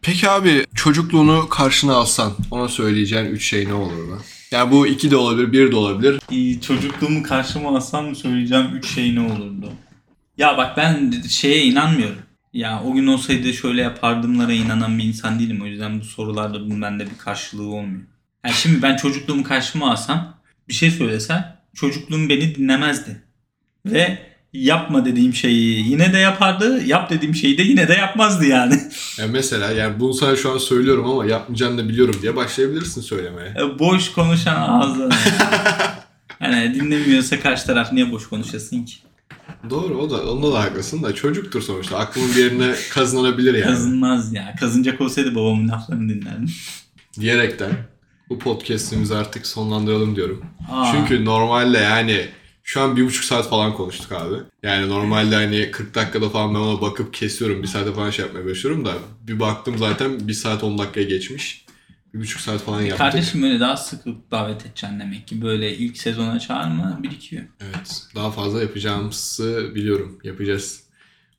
[0.02, 4.22] Peki abi çocukluğunu karşına alsan ona söyleyeceğin üç şey ne olurdu?
[4.50, 6.20] Yani bu iki de olabilir, bir de olabilir.
[6.32, 9.72] Ee, çocukluğumu karşıma alsam söyleyeceğim üç şey ne olurdu?
[10.38, 12.18] Ya bak ben şeye inanmıyorum.
[12.52, 15.62] Ya o gün olsaydı şöyle yapardımlara inanan bir insan değilim.
[15.62, 18.02] O yüzden bu sorularda bunun bende bir karşılığı olmuyor.
[18.44, 20.34] Yani şimdi ben çocukluğumu karşıma alsam
[20.68, 23.22] bir şey söylesem çocukluğum beni dinlemezdi.
[23.86, 24.18] Ve
[24.52, 26.84] yapma dediğim şeyi yine de yapardı.
[26.84, 28.74] Yap dediğim şeyi de yine de yapmazdı yani.
[29.18, 33.48] Yani mesela yani bunu sana şu an söylüyorum ama yapmayacağını da biliyorum diye başlayabilirsin söylemeye.
[33.48, 35.10] E, boş konuşan ağzı.
[36.40, 38.94] Yani dinlemiyorsa karşı taraf niye boş konuşasın ki?
[39.70, 41.98] Doğru o da onda da haklısın da çocuktur sonuçta.
[41.98, 43.64] Aklının bir yerine kazınabilir yani.
[43.64, 44.54] Kazınmaz ya.
[44.60, 46.50] Kazınacak olsaydı babamın laflarını dinlerdim.
[47.20, 47.72] Diyerekten
[48.28, 50.44] bu podcast'imizi artık sonlandıralım diyorum.
[50.70, 50.92] Aa.
[50.92, 52.26] Çünkü normalde yani
[52.64, 54.34] şu an bir buçuk saat falan konuştuk abi.
[54.62, 57.62] Yani normalde hani 40 dakikada falan ben ona bakıp kesiyorum.
[57.62, 61.61] Bir saate falan şey yapmaya başlıyorum da bir baktım zaten bir saat 10 dakikaya geçmiş.
[62.14, 62.98] Bir buçuk saat falan yaptık.
[62.98, 64.00] Kardeşim öyle daha sık
[64.30, 65.42] davet edeceksin demek ki.
[65.42, 67.42] Böyle ilk sezona çağırma birikiyor.
[67.60, 68.02] Evet.
[68.14, 70.18] Daha fazla yapacağımızı biliyorum.
[70.24, 70.82] Yapacağız.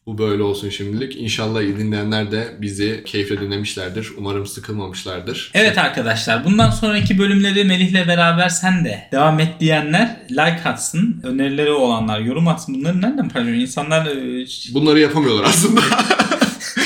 [0.05, 1.15] Bu böyle olsun şimdilik.
[1.15, 4.09] İnşallah iyi dinleyenler de bizi keyifle dinlemişlerdir.
[4.17, 5.51] Umarım sıkılmamışlardır.
[5.53, 11.21] Evet arkadaşlar bundan sonraki bölümleri Melih'le beraber sen de devam et diyenler like atsın.
[11.23, 12.75] Önerileri olanlar yorum atsın.
[12.75, 13.61] Bunları nereden paylaşıyor?
[13.61, 15.81] İnsanlar e, Bunları yapamıyorlar aslında.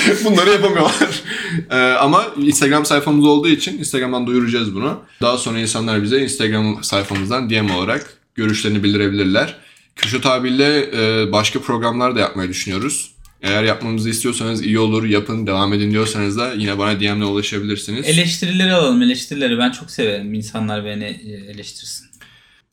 [0.26, 0.94] Bunları yapamıyorlar.
[1.72, 5.00] Ee, ama Instagram sayfamız olduğu için Instagram'dan duyuracağız bunu.
[5.22, 9.56] Daha sonra insanlar bize Instagram sayfamızdan DM olarak görüşlerini bildirebilirler.
[9.96, 13.12] Kürşat abiyle e, başka programlar da yapmayı düşünüyoruz.
[13.42, 18.06] Eğer yapmamızı istiyorsanız iyi olur, yapın, devam edin diyorsanız da yine bana DM'le ulaşabilirsiniz.
[18.06, 19.02] eleştirileri alalım.
[19.02, 20.34] Eleştirileri ben çok severim.
[20.34, 22.08] İnsanlar beni e, eleştirsin.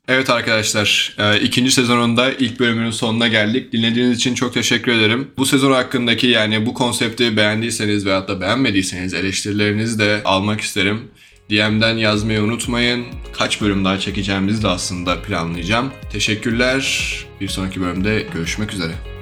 [0.08, 3.72] Evet arkadaşlar, e, ikinci sezonunda ilk bölümünün sonuna geldik.
[3.72, 5.30] Dinlediğiniz için çok teşekkür ederim.
[5.38, 11.00] Bu sezon hakkındaki yani bu konsepti beğendiyseniz veyahut da beğenmediyseniz eleştirilerinizi de almak isterim.
[11.50, 13.06] DM'den yazmayı unutmayın.
[13.32, 15.92] Kaç bölüm daha çekeceğimizi de aslında planlayacağım.
[16.12, 17.14] Teşekkürler.
[17.40, 19.13] Bir sonraki bölümde görüşmek üzere.